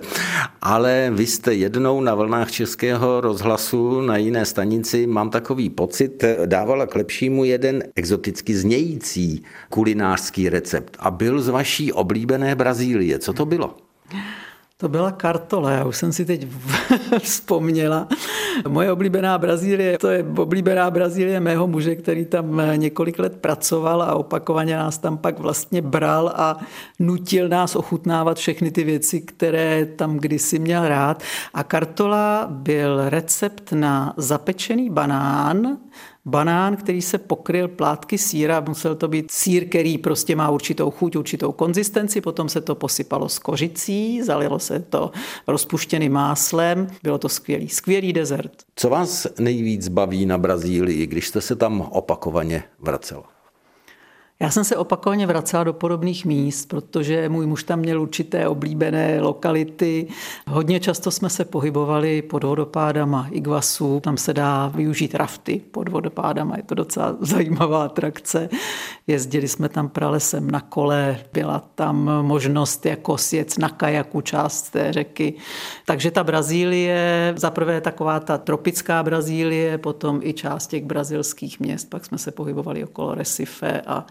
Ale 0.62 1.12
vy 1.14 1.26
jste 1.26 1.54
jednou 1.54 2.02
na 2.02 2.16
vlnách 2.16 2.52
českého 2.52 3.22
rozhlasu 3.22 4.02
na 4.02 4.18
jiné 4.18 4.46
stanici, 4.46 5.08
mám 5.08 5.30
takový 5.30 5.70
pocit, 5.70 6.24
dávala 6.46 6.86
k 6.86 6.96
lepšímu 6.96 7.44
jeden 7.44 7.84
exoticky 7.96 8.56
znějící 8.56 9.44
kulinářský 9.70 10.50
recept 10.50 10.98
a 11.00 11.12
byl 11.12 11.42
z 11.42 11.50
vaší 11.50 11.94
oblíbené 11.94 12.37
oblíbené 12.38 12.56
Brazílie. 12.56 13.20
Co 13.20 13.34
to 13.34 13.46
bylo? 13.46 13.76
To 14.78 14.90
byla 14.90 15.12
kartola, 15.12 15.72
já 15.72 15.86
už 15.86 15.98
jsem 15.98 16.14
si 16.14 16.26
teď 16.26 16.48
vzpomněla. 17.20 18.08
Moje 18.68 18.92
oblíbená 18.92 19.38
Brazílie, 19.38 19.98
to 19.98 20.08
je 20.08 20.26
oblíbená 20.38 20.92
Brazílie 20.92 21.40
mého 21.40 21.68
muže, 21.68 21.96
který 21.96 22.26
tam 22.26 22.62
několik 22.76 23.20
let 23.20 23.42
pracoval 23.42 24.02
a 24.02 24.16
opakovaně 24.16 24.78
nás 24.78 24.98
tam 24.98 25.18
pak 25.18 25.40
vlastně 25.40 25.82
bral 25.82 26.32
a 26.36 26.58
nutil 27.00 27.50
nás 27.50 27.76
ochutnávat 27.76 28.38
všechny 28.38 28.72
ty 28.72 28.84
věci, 28.84 29.22
které 29.22 29.86
tam 29.86 30.18
kdysi 30.18 30.60
měl 30.60 30.88
rád. 30.88 31.24
A 31.54 31.64
kartola 31.64 32.48
byl 32.50 33.10
recept 33.10 33.72
na 33.72 34.14
zapečený 34.18 34.90
banán, 34.90 35.78
banán, 36.28 36.76
který 36.76 37.02
se 37.02 37.18
pokryl 37.18 37.68
plátky 37.68 38.18
síra, 38.18 38.64
musel 38.68 38.96
to 38.96 39.08
být 39.08 39.32
sír, 39.32 39.70
který 39.70 39.98
prostě 39.98 40.36
má 40.36 40.50
určitou 40.50 40.92
chuť, 40.92 41.16
určitou 41.16 41.52
konzistenci, 41.52 42.22
potom 42.22 42.50
se 42.50 42.62
to 42.62 42.76
posypalo 42.76 43.30
s 43.30 43.40
kořicí, 43.40 44.24
zalilo 44.24 44.60
se 44.60 44.80
to 44.80 45.12
rozpuštěným 45.48 46.14
máslem, 46.14 46.88
bylo 47.04 47.18
to 47.18 47.30
skvělý, 47.30 47.70
skvělý 47.70 48.14
dezert. 48.14 48.52
Co 48.76 48.90
vás 48.90 49.28
nejvíc 49.40 49.88
baví 49.88 50.26
na 50.26 50.38
Brazílii, 50.38 51.08
když 51.08 51.28
jste 51.28 51.42
se 51.42 51.56
tam 51.56 51.82
opakovaně 51.82 52.64
vracela? 52.80 53.37
Já 54.40 54.50
jsem 54.50 54.64
se 54.64 54.78
opakovaně 54.78 55.28
vracela 55.28 55.64
do 55.64 55.74
podobných 55.74 56.26
míst, 56.26 56.66
protože 56.66 57.30
můj 57.30 57.48
muž 57.48 57.64
tam 57.64 57.80
měl 57.80 58.02
určité 58.02 58.48
oblíbené 58.48 59.22
lokality. 59.22 60.08
Hodně 60.48 60.80
často 60.80 61.12
jsme 61.12 61.30
se 61.30 61.46
pohybovali 61.46 62.22
pod 62.22 62.44
vodopádama 62.44 63.28
Iguasu, 63.32 64.00
tam 64.00 64.18
se 64.18 64.34
dá 64.34 64.68
využít 64.68 65.16
rafty 65.16 65.62
pod 65.72 65.90
vodopádama, 65.90 66.58
je 66.58 66.64
to 66.64 66.76
docela 66.76 67.16
zajímavá 67.20 67.86
atrakce. 67.86 68.50
Jezdili 69.08 69.48
jsme 69.48 69.70
tam 69.70 69.90
pralesem 69.90 70.52
na 70.52 70.62
kole, 70.62 71.18
byla 71.34 71.64
tam 71.76 72.12
možnost 72.22 72.86
jako 72.86 73.18
sjet 73.18 73.58
na 73.58 73.70
kajaku 73.70 74.22
část 74.22 74.70
té 74.70 74.94
řeky. 74.94 75.34
Takže 75.86 76.12
ta 76.12 76.24
Brazílie, 76.24 77.34
zaprvé 77.38 77.82
taková 77.82 78.20
ta 78.20 78.38
tropická 78.38 79.04
Brazílie, 79.04 79.78
potom 79.78 80.20
i 80.24 80.34
část 80.34 80.68
těch 80.68 80.86
brazilských 80.86 81.60
měst, 81.60 81.90
pak 81.90 82.06
jsme 82.06 82.18
se 82.18 82.32
pohybovali 82.32 82.84
okolo 82.84 83.16
Recife 83.16 83.82
a 83.88 84.06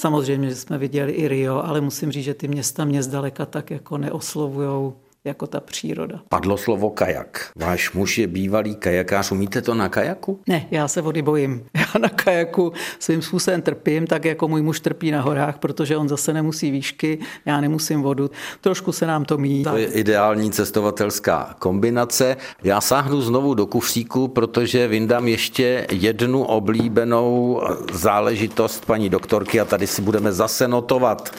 Samozřejmě, 0.00 0.48
že 0.48 0.56
jsme 0.56 0.78
viděli 0.78 1.12
i 1.12 1.28
Rio, 1.28 1.62
ale 1.62 1.80
musím 1.80 2.12
říct, 2.12 2.24
že 2.24 2.34
ty 2.34 2.48
města 2.48 2.84
mě 2.84 3.02
zdaleka 3.02 3.46
tak 3.46 3.70
jako 3.70 3.98
neoslovujou 3.98 4.96
jako 5.24 5.46
ta 5.46 5.60
příroda. 5.60 6.20
Padlo 6.28 6.56
slovo 6.56 6.90
kajak. 6.90 7.52
Váš 7.56 7.92
muž 7.92 8.18
je 8.18 8.26
bývalý 8.26 8.74
kajakář. 8.74 9.32
Umíte 9.32 9.62
to 9.62 9.74
na 9.74 9.88
kajaku? 9.88 10.40
Ne, 10.48 10.66
já 10.70 10.88
se 10.88 11.00
vody 11.00 11.22
bojím. 11.22 11.66
Já 11.74 12.00
na 12.00 12.08
kajaku 12.08 12.72
svým 12.98 13.22
způsobem 13.22 13.62
trpím, 13.62 14.06
tak 14.06 14.24
jako 14.24 14.48
můj 14.48 14.62
muž 14.62 14.80
trpí 14.80 15.10
na 15.10 15.20
horách, 15.20 15.58
protože 15.58 15.96
on 15.96 16.08
zase 16.08 16.32
nemusí 16.32 16.70
výšky, 16.70 17.18
já 17.46 17.60
nemusím 17.60 18.02
vodu. 18.02 18.30
Trošku 18.60 18.92
se 18.92 19.06
nám 19.06 19.24
to 19.24 19.38
míjí. 19.38 19.64
To 19.64 19.76
je 19.76 19.86
ideální 19.86 20.50
cestovatelská 20.50 21.54
kombinace. 21.58 22.36
Já 22.62 22.80
sáhnu 22.80 23.20
znovu 23.20 23.54
do 23.54 23.66
kufříku, 23.66 24.28
protože 24.28 24.88
vyndám 24.88 25.28
ještě 25.28 25.86
jednu 25.90 26.44
oblíbenou 26.44 27.62
záležitost 27.92 28.86
paní 28.86 29.08
doktorky 29.08 29.60
a 29.60 29.64
tady 29.64 29.86
si 29.86 30.02
budeme 30.02 30.32
zase 30.32 30.68
notovat. 30.68 31.30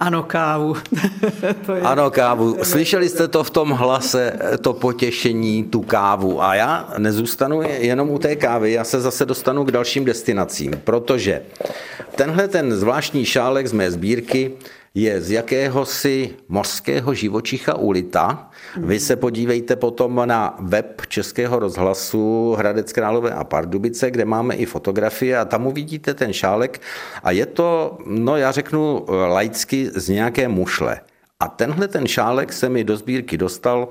Ano, 0.00 0.22
kávu. 0.22 0.76
to 1.66 1.74
je... 1.74 1.82
Ano, 1.82 2.10
kávu. 2.10 2.56
Slyšeli 2.62 3.08
jste 3.08 3.28
to 3.28 3.44
v 3.44 3.50
tom 3.50 3.70
hlase, 3.70 4.32
to 4.60 4.72
potěšení, 4.72 5.64
tu 5.64 5.82
kávu. 5.82 6.42
A 6.42 6.54
já 6.54 6.94
nezůstanu 6.98 7.62
jenom 7.62 8.10
u 8.10 8.18
té 8.18 8.36
kávy, 8.36 8.72
já 8.72 8.84
se 8.84 9.00
zase 9.00 9.26
dostanu 9.26 9.64
k 9.64 9.70
dalším 9.70 10.04
destinacím, 10.04 10.80
protože 10.84 11.42
tenhle 12.14 12.48
ten 12.48 12.72
zvláštní 12.72 13.24
šálek 13.24 13.66
z 13.66 13.72
mé 13.72 13.90
sbírky 13.90 14.52
je 14.94 15.20
z 15.20 15.30
jakéhosi 15.30 16.34
mořského 16.48 17.14
živočicha 17.14 17.74
ulita. 17.74 18.50
Vy 18.76 19.00
se 19.00 19.16
podívejte 19.16 19.76
potom 19.76 20.22
na 20.24 20.56
web 20.60 21.02
Českého 21.08 21.58
rozhlasu 21.58 22.54
Hradec 22.58 22.92
Králové 22.92 23.30
a 23.30 23.44
Pardubice, 23.44 24.10
kde 24.10 24.24
máme 24.24 24.54
i 24.54 24.66
fotografie 24.66 25.38
a 25.38 25.44
tam 25.44 25.66
uvidíte 25.66 26.14
ten 26.14 26.32
šálek 26.32 26.80
a 27.22 27.30
je 27.30 27.46
to, 27.46 27.98
no 28.06 28.36
já 28.36 28.50
řeknu 28.52 29.06
laicky, 29.08 29.90
z 29.94 30.08
nějaké 30.08 30.48
mušle. 30.48 31.00
A 31.40 31.48
tenhle 31.48 31.88
ten 31.88 32.06
šálek 32.06 32.52
se 32.52 32.68
mi 32.68 32.84
do 32.84 32.96
sbírky 32.96 33.38
dostal 33.38 33.88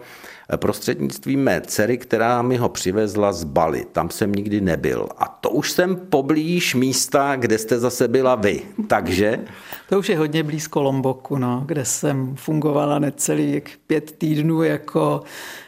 prostřednictvím 0.57 1.43
mé 1.43 1.61
dcery, 1.61 1.97
která 1.97 2.41
mi 2.41 2.57
ho 2.57 2.69
přivezla 2.69 3.33
z 3.33 3.43
Bali. 3.43 3.85
Tam 3.91 4.09
jsem 4.09 4.31
nikdy 4.31 4.61
nebyl. 4.61 5.09
A 5.17 5.27
to 5.27 5.49
už 5.49 5.71
jsem 5.71 5.95
poblíž 5.95 6.75
místa, 6.75 7.35
kde 7.35 7.57
jste 7.57 7.79
zase 7.79 8.07
byla 8.07 8.35
vy. 8.35 8.61
Takže... 8.87 9.39
To 9.89 9.99
už 9.99 10.09
je 10.09 10.17
hodně 10.17 10.43
blízko 10.43 10.81
Lomboku, 10.81 11.37
no, 11.37 11.63
kde 11.65 11.85
jsem 11.85 12.35
fungovala 12.35 12.99
necelých 12.99 13.63
pět 13.87 14.11
týdnů 14.11 14.63
jako 14.63 15.21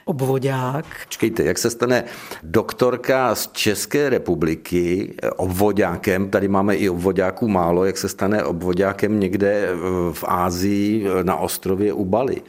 obvodák. 0.06 0.86
Čekejte, 1.10 1.44
jak 1.44 1.58
se 1.58 1.70
stane 1.70 2.04
doktorka 2.44 3.36
z 3.36 3.50
České 3.52 4.10
republiky 4.10 5.14
obvodákem, 5.36 6.30
tady 6.30 6.48
máme 6.48 6.76
i 6.76 6.90
obvodáků 6.90 7.48
málo, 7.48 7.86
jak 7.86 7.98
se 7.98 8.10
stane 8.10 8.44
obvodákem 8.44 9.20
někde 9.20 9.70
v 10.12 10.24
Ázii 10.28 11.08
na 11.24 11.36
ostrově 11.36 11.94
u 11.94 12.06
Bali? 12.06 12.42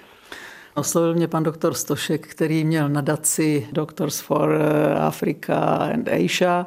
Oslovil 0.74 1.14
mě 1.14 1.28
pan 1.28 1.42
doktor 1.42 1.74
Stošek, 1.74 2.26
který 2.26 2.64
měl 2.64 2.88
nadaci 2.88 3.68
Doctors 3.72 4.20
for 4.20 4.62
Africa 5.00 5.54
and 5.94 6.08
Asia 6.08 6.66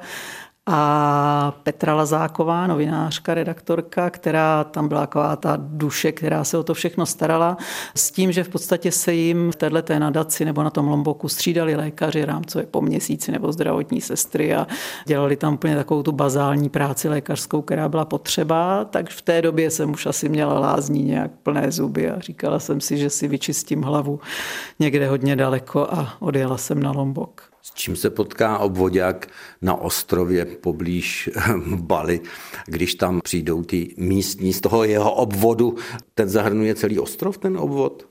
a 0.68 1.54
Petra 1.64 1.96
Lazáková, 1.96 2.68
novinářka, 2.68 3.34
redaktorka, 3.34 4.10
která 4.10 4.64
tam 4.64 4.88
byla 4.88 5.02
taková 5.02 5.36
ta 5.36 5.58
duše, 5.60 6.12
která 6.12 6.44
se 6.44 6.58
o 6.58 6.64
to 6.64 6.74
všechno 6.74 7.06
starala, 7.06 7.58
s 7.96 8.12
tím, 8.12 8.32
že 8.32 8.44
v 8.44 8.50
podstatě 8.50 8.92
se 8.92 9.14
jim 9.14 9.52
v 9.52 9.56
této 9.56 10.00
nadaci 10.00 10.46
nebo 10.46 10.64
na 10.64 10.70
tom 10.70 10.88
Lomboku 10.88 11.30
střídali 11.30 11.76
lékaři 11.76 12.26
rámcové 12.26 12.66
po 12.66 12.82
měsíci 12.82 13.32
nebo 13.32 13.52
zdravotní 13.52 14.02
sestry 14.02 14.56
a 14.56 14.68
dělali 15.06 15.36
tam 15.36 15.54
úplně 15.54 15.76
takovou 15.76 16.04
tu 16.04 16.12
bazální 16.12 16.70
práci 16.70 17.10
lékařskou, 17.10 17.62
která 17.62 17.90
byla 17.90 18.06
potřeba, 18.06 18.86
tak 18.86 19.10
v 19.10 19.22
té 19.22 19.42
době 19.42 19.72
jsem 19.72 19.92
už 19.92 20.06
asi 20.06 20.30
měla 20.30 20.60
lázní 20.60 21.04
nějak 21.04 21.32
plné 21.44 21.72
zuby 21.72 22.10
a 22.10 22.20
říkala 22.20 22.60
jsem 22.60 22.82
si, 22.82 22.98
že 22.98 23.10
si 23.10 23.28
vyčistím 23.28 23.82
hlavu 23.82 24.20
někde 24.80 25.08
hodně 25.10 25.36
daleko 25.36 25.88
a 25.92 26.14
odjela 26.20 26.58
jsem 26.58 26.84
na 26.84 26.92
Lombok 26.92 27.55
s 27.66 27.74
čím 27.74 27.96
se 27.96 28.10
potká 28.10 28.58
obvodák 28.58 29.28
na 29.62 29.76
ostrově 29.76 30.46
poblíž 30.46 31.30
Bali, 31.76 32.22
když 32.66 32.96
tam 32.96 33.22
přijdou 33.22 33.64
ty 33.64 33.96
místní 33.98 34.54
z 34.54 34.62
toho 34.62 34.84
jeho 34.84 35.14
obvodu. 35.14 35.76
Ten 36.14 36.30
zahrnuje 36.30 36.76
celý 36.76 37.00
ostrov, 37.00 37.38
ten 37.38 37.58
obvod? 37.58 38.08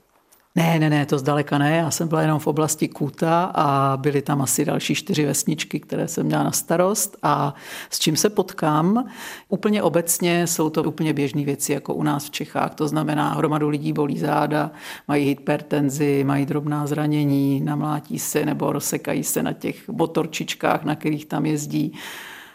Ne, 0.57 0.79
ne, 0.79 0.91
ne, 0.91 1.07
to 1.07 1.19
zdaleka 1.19 1.59
ne. 1.59 1.77
Já 1.77 1.91
jsem 1.91 2.09
byla 2.09 2.23
jenom 2.23 2.39
v 2.39 2.47
oblasti 2.47 2.89
Kůta 2.89 3.45
a 3.55 3.97
byly 3.97 4.23
tam 4.23 4.43
asi 4.43 4.65
další 4.65 4.95
čtyři 4.95 5.27
vesničky, 5.27 5.81
které 5.81 6.09
jsem 6.09 6.27
měla 6.27 6.43
na 6.43 6.53
starost. 6.53 7.17
A 7.23 7.55
s 7.91 7.99
čím 7.99 8.17
se 8.17 8.31
potkám? 8.31 9.05
Úplně 9.49 9.83
obecně 9.83 10.47
jsou 10.47 10.71
to 10.71 10.83
úplně 10.83 11.13
běžné 11.13 11.45
věci, 11.45 11.73
jako 11.73 11.95
u 11.95 12.03
nás 12.03 12.25
v 12.25 12.31
Čechách. 12.31 12.75
To 12.75 12.89
znamená, 12.89 13.35
hromadu 13.35 13.69
lidí 13.69 13.93
bolí 13.93 14.19
záda, 14.19 14.71
mají 15.09 15.27
hypertenzi, 15.27 16.25
mají 16.25 16.47
drobná 16.47 16.87
zranění, 16.87 17.61
namlátí 17.61 18.19
se 18.19 18.45
nebo 18.45 18.73
rozsekají 18.73 19.25
se 19.25 19.43
na 19.43 19.53
těch 19.53 19.89
motorčičkách, 19.89 20.85
na 20.85 20.97
kterých 20.97 21.27
tam 21.27 21.47
jezdí 21.47 21.93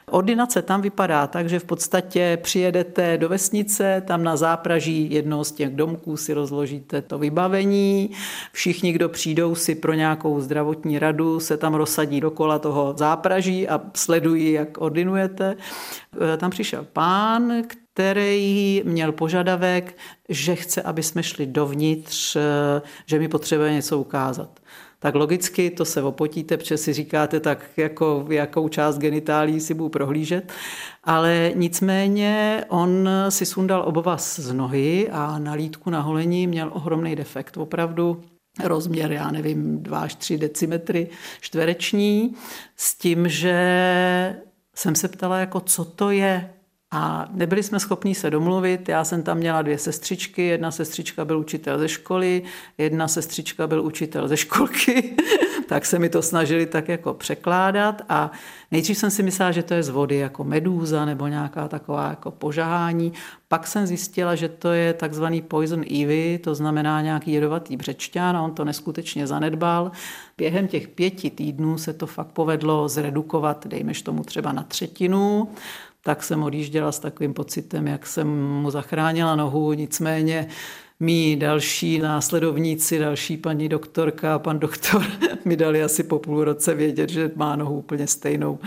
Ordinace 0.10 0.62
tam 0.62 0.82
vypadá 0.82 1.28
tak, 1.28 1.50
že 1.50 1.60
v 1.60 1.64
podstatě 1.64 2.40
přijedete 2.42 3.18
do 3.18 3.30
vesnice, 3.30 4.04
tam 4.08 4.24
na 4.24 4.38
zápraží 4.38 5.12
jednoho 5.12 5.44
z 5.44 5.52
těch 5.52 5.70
domků 5.70 6.18
si 6.18 6.34
rozložíte 6.34 7.02
to 7.02 7.20
vybavení, 7.20 8.10
všichni, 8.52 8.92
kdo 8.92 9.10
přijdou 9.10 9.56
si 9.56 9.76
pro 9.76 9.94
nějakou 9.94 10.42
zdravotní 10.42 11.00
radu, 11.00 11.40
se 11.40 11.58
tam 11.58 11.74
rozsadí 11.74 12.22
dokola 12.22 12.60
toho 12.60 12.94
zápraží 12.98 13.68
a 13.68 13.82
sledují, 13.96 14.52
jak 14.52 14.82
ordinujete. 14.82 15.56
E, 16.34 16.38
tam 16.38 16.52
přišel 16.52 16.88
pán, 16.94 17.54
který 17.68 18.82
měl 18.86 19.12
požadavek, 19.12 19.98
že 20.30 20.56
chce, 20.56 20.82
aby 20.82 21.04
jsme 21.04 21.24
šli 21.24 21.46
dovnitř, 21.46 22.36
e, 22.36 22.42
že 23.06 23.20
mi 23.20 23.28
potřebuje 23.28 23.74
něco 23.74 24.00
ukázat 24.00 24.59
tak 25.00 25.16
logicky 25.16 25.70
to 25.70 25.86
se 25.86 26.04
opotíte, 26.04 26.58
protože 26.58 26.78
si 26.78 26.94
říkáte, 26.94 27.40
tak 27.40 27.66
jako, 27.78 28.26
jakou 28.30 28.70
část 28.70 28.98
genitálí 28.98 29.60
si 29.60 29.74
budu 29.74 29.90
prohlížet. 29.90 30.54
Ale 31.04 31.52
nicméně 31.56 32.64
on 32.70 33.10
si 33.30 33.46
sundal 33.46 33.84
obvaz 33.88 34.40
z 34.40 34.54
nohy 34.54 35.10
a 35.12 35.40
na 35.40 35.54
lítku 35.54 35.90
na 35.90 36.02
holení 36.02 36.48
měl 36.48 36.70
ohromný 36.74 37.16
defekt. 37.16 37.58
Opravdu 37.58 38.22
rozměr, 38.64 39.12
já 39.12 39.32
nevím, 39.32 39.84
2 39.84 40.00
až 40.00 40.16
3 40.16 40.38
decimetry 40.38 41.08
čtvereční, 41.42 42.36
s 42.76 42.96
tím, 42.96 43.28
že 43.28 44.42
jsem 44.76 44.96
se 44.96 45.08
ptala, 45.08 45.40
jako 45.40 45.60
co 45.60 45.86
to 45.86 46.10
je, 46.12 46.54
a 46.92 47.28
nebyli 47.32 47.64
jsme 47.64 47.80
schopni 47.80 48.16
se 48.16 48.30
domluvit. 48.30 48.90
Já 48.90 49.04
jsem 49.04 49.24
tam 49.24 49.38
měla 49.38 49.62
dvě 49.62 49.78
sestřičky. 49.78 50.42
Jedna 50.42 50.72
sestřička 50.72 51.26
byl 51.26 51.40
učitel 51.40 51.80
ze 51.80 51.90
školy, 51.90 52.44
jedna 52.78 53.08
sestřička 53.08 53.68
byl 53.68 53.82
učitel 53.82 54.28
ze 54.28 54.38
školky. 54.38 55.16
tak 55.70 55.86
se 55.86 56.00
mi 56.00 56.10
to 56.10 56.22
snažili 56.22 56.66
tak 56.66 56.88
jako 56.90 57.14
překládat. 57.14 58.02
A 58.10 58.32
nejdřív 58.72 58.98
jsem 58.98 59.12
si 59.12 59.24
myslela, 59.24 59.52
že 59.52 59.64
to 59.64 59.74
je 59.74 59.84
z 59.84 59.90
vody 59.90 60.16
jako 60.16 60.44
medúza 60.44 61.06
nebo 61.06 61.28
nějaká 61.28 61.68
taková 61.68 62.10
jako 62.10 62.32
požahání. 62.32 63.14
Pak 63.48 63.68
jsem 63.68 63.88
zjistila, 63.88 64.36
že 64.36 64.50
to 64.50 64.72
je 64.72 64.94
takzvaný 64.94 65.42
poison 65.42 65.82
ivy, 65.86 66.40
to 66.44 66.56
znamená 66.56 67.02
nějaký 67.02 67.32
jedovatý 67.32 67.78
břečťan 67.78 68.38
a 68.38 68.42
on 68.42 68.52
to 68.52 68.66
neskutečně 68.66 69.28
zanedbal. 69.28 69.92
Během 70.38 70.68
těch 70.68 70.88
pěti 70.88 71.30
týdnů 71.30 71.78
se 71.78 71.94
to 71.94 72.08
fakt 72.08 72.28
povedlo 72.28 72.90
zredukovat, 72.90 73.68
dejme 73.68 73.94
tomu 74.04 74.24
třeba 74.24 74.52
na 74.52 74.64
třetinu 74.64 75.48
tak 76.04 76.24
jsem 76.24 76.44
odjížděla 76.44 76.92
s 76.92 77.00
takovým 77.00 77.34
pocitem, 77.34 77.88
jak 77.88 78.08
jsem 78.08 78.28
mu 78.62 78.72
zachránila 78.72 79.36
nohu, 79.36 79.74
nicméně 79.74 80.48
mý 81.00 81.36
další 81.36 82.00
následovníci, 82.00 83.00
další 83.00 83.38
paní 83.38 83.70
doktorka 83.70 84.36
a 84.36 84.40
pan 84.40 84.60
doktor 84.60 85.04
mi 85.46 85.58
dali 85.58 85.84
asi 85.84 86.04
po 86.04 86.20
půl 86.20 86.44
roce 86.44 86.74
vědět, 86.74 87.10
že 87.10 87.32
má 87.36 87.56
nohu 87.56 87.78
úplně 87.78 88.08
stejnou, 88.08 88.60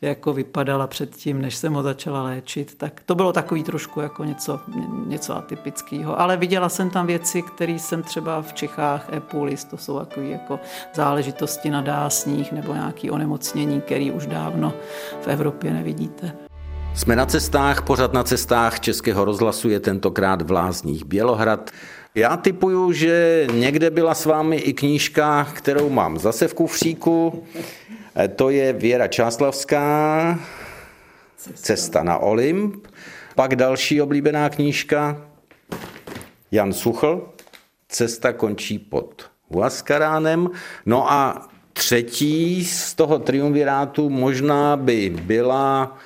jako 0.00 0.32
vypadala 0.32 0.86
předtím, 0.86 1.42
než 1.42 1.54
jsem 1.54 1.72
ho 1.72 1.82
začala 1.82 2.22
léčit. 2.22 2.74
Tak 2.74 3.00
to 3.06 3.14
bylo 3.14 3.32
takový 3.32 3.62
trošku 3.62 4.00
jako 4.00 4.24
něco, 4.24 4.60
něco 5.06 5.36
atypického. 5.36 6.20
Ale 6.20 6.36
viděla 6.36 6.68
jsem 6.68 6.90
tam 6.90 7.06
věci, 7.06 7.42
které 7.42 7.72
jsem 7.72 8.02
třeba 8.02 8.42
v 8.42 8.52
Čechách, 8.52 9.12
Epulis, 9.12 9.64
to 9.64 9.76
jsou 9.76 9.98
takové 9.98 10.26
jako 10.26 10.60
záležitosti 10.94 11.70
na 11.70 11.80
dásních 11.80 12.52
nebo 12.52 12.74
nějaké 12.74 13.10
onemocnění, 13.10 13.80
které 13.80 14.12
už 14.12 14.26
dávno 14.26 14.74
v 15.22 15.28
Evropě 15.28 15.72
nevidíte. 15.72 16.45
Jsme 16.96 17.16
na 17.16 17.26
cestách, 17.26 17.82
pořád 17.82 18.12
na 18.12 18.24
cestách 18.24 18.80
Českého 18.80 19.24
rozhlasu 19.24 19.68
je 19.68 19.80
tentokrát 19.80 20.42
v 20.42 20.50
Lázních 20.50 21.04
Bělohrad. 21.04 21.70
Já 22.14 22.36
typuju, 22.36 22.92
že 22.92 23.46
někde 23.52 23.90
byla 23.90 24.14
s 24.14 24.24
vámi 24.24 24.56
i 24.56 24.72
knížka, 24.72 25.48
kterou 25.54 25.88
mám 25.88 26.18
zase 26.18 26.48
v 26.48 26.54
kufříku. 26.54 27.46
E, 28.16 28.28
to 28.28 28.50
je 28.50 28.72
Věra 28.72 29.08
Čáslavská, 29.08 30.38
Cesta 31.54 32.02
na 32.02 32.18
Olymp. 32.18 32.86
Pak 33.34 33.56
další 33.56 34.02
oblíbená 34.02 34.48
knížka, 34.48 35.22
Jan 36.50 36.72
Suchl, 36.72 37.28
Cesta 37.88 38.32
končí 38.32 38.78
pod 38.78 39.30
Huaskaránem. 39.48 40.50
No 40.86 41.12
a 41.12 41.48
třetí 41.72 42.64
z 42.64 42.94
toho 42.94 43.18
triumvirátu 43.18 44.10
možná 44.10 44.76
by 44.76 45.10
byla 45.10 45.96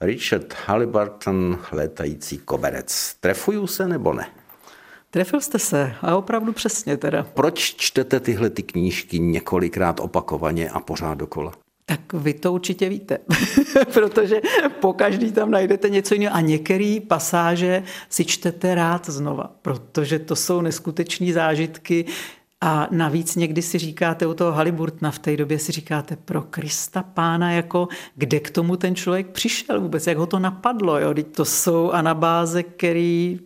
Richard 0.00 0.54
Halliburton, 0.66 1.58
létající 1.72 2.38
koberec. 2.38 3.14
Trefuju 3.20 3.66
se 3.66 3.88
nebo 3.88 4.12
ne? 4.12 4.26
Trefil 5.10 5.40
jste 5.40 5.58
se 5.58 5.94
a 6.02 6.16
opravdu 6.16 6.52
přesně 6.52 6.96
teda. 6.96 7.22
Proč 7.22 7.60
čtete 7.60 8.20
tyhle 8.20 8.50
ty 8.50 8.62
knížky 8.62 9.18
několikrát 9.18 10.00
opakovaně 10.00 10.70
a 10.70 10.80
pořád 10.80 11.14
dokola? 11.14 11.52
Tak 11.86 12.12
vy 12.12 12.34
to 12.34 12.52
určitě 12.52 12.88
víte, 12.88 13.18
protože 13.94 14.40
po 14.80 14.92
každý 14.92 15.32
tam 15.32 15.50
najdete 15.50 15.88
něco 15.88 16.14
jiného 16.14 16.36
a 16.36 16.40
některé 16.40 16.98
pasáže 17.08 17.82
si 18.08 18.24
čtete 18.24 18.74
rád 18.74 19.08
znova, 19.08 19.50
protože 19.62 20.18
to 20.18 20.36
jsou 20.36 20.60
neskutečné 20.60 21.32
zážitky, 21.32 22.04
a 22.60 22.88
navíc 22.90 23.36
někdy 23.36 23.62
si 23.62 23.78
říkáte 23.78 24.26
u 24.26 24.34
toho 24.34 24.52
Haliburtna, 24.52 25.10
v 25.10 25.18
té 25.18 25.36
době 25.36 25.58
si 25.58 25.72
říkáte 25.72 26.16
pro 26.16 26.42
Krista 26.42 27.02
pána, 27.02 27.52
jako 27.52 27.88
kde 28.14 28.40
k 28.40 28.50
tomu 28.50 28.76
ten 28.76 28.94
člověk 28.94 29.26
přišel 29.26 29.80
vůbec, 29.80 30.06
jak 30.06 30.18
ho 30.18 30.26
to 30.26 30.38
napadlo. 30.38 30.98
Jo? 30.98 31.14
to 31.34 31.44
jsou 31.44 31.90
anabáze, 31.90 32.62
který 32.62 33.40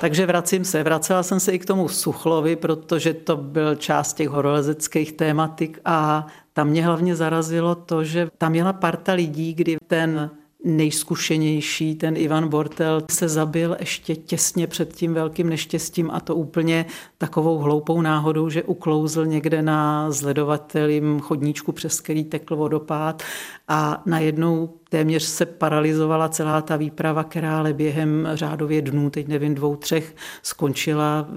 takže 0.00 0.26
vracím 0.26 0.64
se. 0.64 0.82
Vracela 0.82 1.22
jsem 1.22 1.40
se 1.40 1.52
i 1.52 1.58
k 1.58 1.64
tomu 1.64 1.88
Suchlovi, 1.88 2.56
protože 2.56 3.14
to 3.14 3.36
byl 3.36 3.74
část 3.74 4.14
těch 4.14 4.28
horolezeckých 4.28 5.12
tématik 5.12 5.80
a 5.84 6.26
tam 6.52 6.68
mě 6.68 6.84
hlavně 6.84 7.16
zarazilo 7.16 7.74
to, 7.74 8.04
že 8.04 8.28
tam 8.38 8.52
měla 8.52 8.72
parta 8.72 9.12
lidí, 9.12 9.54
kdy 9.54 9.76
ten 9.86 10.30
nejzkušenější, 10.64 11.94
ten 11.94 12.16
Ivan 12.16 12.48
Bortel, 12.48 13.02
se 13.10 13.28
zabil 13.28 13.76
ještě 13.80 14.16
těsně 14.16 14.66
před 14.66 14.92
tím 14.92 15.14
velkým 15.14 15.48
neštěstím 15.48 16.10
a 16.10 16.20
to 16.20 16.34
úplně 16.34 16.86
takovou 17.18 17.58
hloupou 17.58 18.00
náhodou, 18.00 18.48
že 18.48 18.62
uklouzl 18.62 19.26
někde 19.26 19.62
na 19.62 20.10
zledovatelím 20.10 21.20
chodníčku, 21.20 21.72
přes 21.72 22.00
který 22.00 22.24
tekl 22.24 22.56
vodopád 22.56 23.22
a 23.68 24.02
najednou 24.06 24.68
téměř 24.88 25.22
se 25.22 25.46
paralizovala 25.46 26.28
celá 26.28 26.62
ta 26.62 26.76
výprava, 26.76 27.24
která 27.24 27.58
ale 27.58 27.72
během 27.72 28.28
řádově 28.34 28.82
dnů, 28.82 29.10
teď 29.10 29.28
nevím, 29.28 29.54
dvou, 29.54 29.76
třech, 29.76 30.16
skončila 30.42 31.28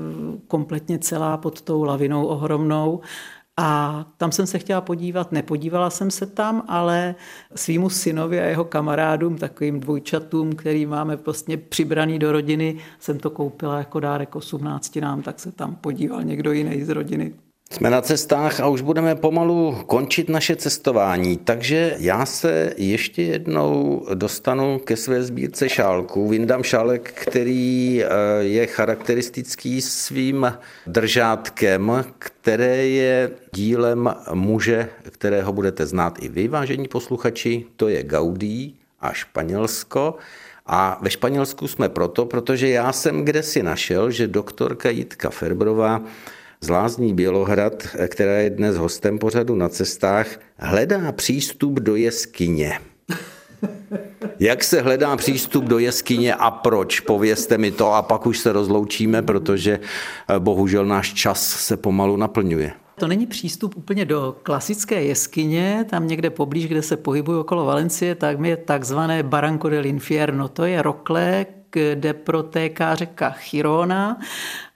kompletně 0.47 0.99
celá 0.99 1.37
pod 1.37 1.61
tou 1.61 1.83
lavinou 1.83 2.25
ohromnou. 2.25 3.01
A 3.59 4.05
tam 4.17 4.31
jsem 4.31 4.47
se 4.47 4.59
chtěla 4.59 4.81
podívat, 4.81 5.31
nepodívala 5.31 5.89
jsem 5.89 6.11
se 6.11 6.25
tam, 6.25 6.63
ale 6.67 7.15
svýmu 7.55 7.89
synovi 7.89 8.39
a 8.39 8.43
jeho 8.43 8.65
kamarádům, 8.65 9.37
takovým 9.37 9.79
dvojčatům, 9.79 10.55
který 10.55 10.85
máme 10.85 11.15
vlastně 11.15 11.57
přibraný 11.57 12.19
do 12.19 12.31
rodiny, 12.31 12.77
jsem 12.99 13.19
to 13.19 13.29
koupila 13.29 13.77
jako 13.77 13.99
dárek 13.99 14.35
18 14.35 14.95
nám, 14.95 15.21
tak 15.21 15.39
se 15.39 15.51
tam 15.51 15.75
podíval 15.75 16.23
někdo 16.23 16.51
jiný 16.51 16.83
z 16.83 16.89
rodiny. 16.89 17.33
Jsme 17.71 17.89
na 17.89 18.01
cestách 18.01 18.59
a 18.59 18.67
už 18.67 18.81
budeme 18.81 19.15
pomalu 19.15 19.83
končit 19.85 20.29
naše 20.29 20.55
cestování, 20.55 21.37
takže 21.37 21.95
já 21.99 22.25
se 22.25 22.73
ještě 22.77 23.23
jednou 23.23 24.05
dostanu 24.13 24.79
ke 24.79 24.97
své 24.97 25.23
sbírce 25.23 25.69
šálků. 25.69 26.27
Vyndám 26.27 26.63
šálek, 26.63 27.13
který 27.15 28.03
eh, 28.03 28.07
je 28.39 28.67
charakteristický 28.67 29.81
svým 29.81 30.53
držátkem, 30.87 32.05
které 32.19 32.87
je 32.87 33.31
dílem 33.53 34.15
muže, 34.33 34.89
kterého 35.09 35.53
budete 35.53 35.85
znát 35.85 36.17
i 36.21 36.29
vy, 36.29 36.47
vážení 36.47 36.87
posluchači, 36.87 37.65
to 37.75 37.87
je 37.87 38.03
Gaudí 38.03 38.75
a 39.01 39.13
Španělsko. 39.13 40.15
A 40.65 40.99
ve 41.01 41.09
Španělsku 41.09 41.67
jsme 41.67 41.89
proto, 41.89 42.25
protože 42.25 42.69
já 42.69 42.91
jsem 42.93 43.25
kde 43.25 43.43
si 43.43 43.63
našel, 43.63 44.11
že 44.11 44.27
doktorka 44.27 44.89
Jitka 44.89 45.29
Ferbrová 45.29 46.01
z 46.61 46.69
Lázní 46.69 47.13
Bělohrad, 47.13 47.87
která 48.07 48.31
je 48.31 48.49
dnes 48.49 48.77
hostem 48.77 49.19
pořadu 49.19 49.55
na 49.55 49.69
cestách, 49.69 50.27
hledá 50.57 51.11
přístup 51.11 51.79
do 51.79 51.95
jeskyně. 51.95 52.79
Jak 54.39 54.63
se 54.63 54.81
hledá 54.81 55.15
přístup 55.15 55.63
do 55.63 55.79
jeskyně 55.79 56.35
a 56.35 56.51
proč? 56.51 56.99
Povězte 56.99 57.57
mi 57.57 57.71
to 57.71 57.93
a 57.93 58.01
pak 58.01 58.25
už 58.25 58.39
se 58.39 58.51
rozloučíme, 58.51 59.21
protože 59.21 59.79
eh, 59.79 60.39
bohužel 60.39 60.85
náš 60.85 61.13
čas 61.13 61.41
se 61.41 61.77
pomalu 61.77 62.17
naplňuje. 62.17 62.71
To 62.99 63.07
není 63.07 63.27
přístup 63.27 63.77
úplně 63.77 64.05
do 64.05 64.35
klasické 64.43 65.03
jeskyně, 65.03 65.85
tam 65.89 66.07
někde 66.07 66.29
poblíž, 66.29 66.67
kde 66.67 66.81
se 66.81 66.97
pohybují 66.97 67.37
okolo 67.37 67.65
Valencie, 67.65 68.15
tak 68.15 68.39
je 68.39 68.57
takzvané 68.57 69.23
Barranco 69.23 69.69
del 69.69 69.85
Infierno. 69.85 70.47
To 70.47 70.65
je 70.65 70.81
rokle, 70.81 71.45
kde 71.71 72.13
protéká 72.13 72.95
řeka 72.95 73.29
Chirona. 73.29 74.17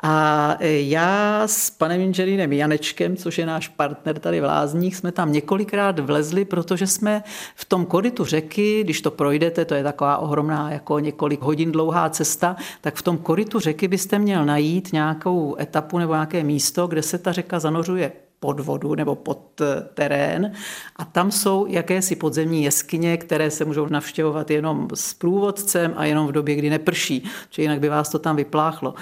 A 0.03 0.57
já 0.63 1.43
s 1.45 1.69
panem 1.69 2.01
inženýrem 2.01 2.53
Janečkem, 2.53 3.17
což 3.17 3.37
je 3.37 3.45
náš 3.45 3.67
partner 3.67 4.19
tady 4.19 4.41
v 4.41 4.43
Lázních, 4.43 4.95
jsme 4.95 5.11
tam 5.11 5.31
několikrát 5.31 5.99
vlezli, 5.99 6.45
protože 6.45 6.87
jsme 6.87 7.23
v 7.55 7.65
tom 7.65 7.85
koritu 7.85 8.25
řeky, 8.25 8.83
když 8.83 9.01
to 9.01 9.11
projdete, 9.11 9.65
to 9.65 9.73
je 9.75 9.83
taková 9.83 10.17
ohromná, 10.17 10.71
jako 10.71 10.99
několik 10.99 11.41
hodin 11.41 11.71
dlouhá 11.71 12.09
cesta, 12.09 12.55
tak 12.81 12.95
v 12.95 13.01
tom 13.01 13.17
koritu 13.17 13.59
řeky 13.59 13.87
byste 13.87 14.19
měl 14.19 14.45
najít 14.45 14.93
nějakou 14.93 15.55
etapu 15.59 15.97
nebo 15.97 16.13
nějaké 16.13 16.43
místo, 16.43 16.87
kde 16.87 17.01
se 17.01 17.17
ta 17.17 17.31
řeka 17.31 17.59
zanořuje 17.59 18.11
pod 18.43 18.59
vodu 18.59 18.95
nebo 18.95 19.15
pod 19.15 19.61
eh, 19.61 19.81
terén 19.93 20.51
a 20.95 21.05
tam 21.05 21.31
jsou 21.31 21.65
jakési 21.65 22.15
podzemní 22.15 22.63
jeskyně, 22.63 23.17
které 23.17 23.51
se 23.51 23.65
můžou 23.65 23.87
navštěvovat 23.87 24.51
jenom 24.51 24.87
s 24.93 25.13
průvodcem 25.13 25.93
a 25.95 26.05
jenom 26.05 26.27
v 26.27 26.31
době, 26.31 26.55
kdy 26.55 26.69
neprší, 26.69 27.29
či 27.49 27.61
jinak 27.61 27.79
by 27.79 27.89
vás 27.89 28.09
to 28.09 28.19
tam 28.19 28.35
vypláchlo. 28.35 28.93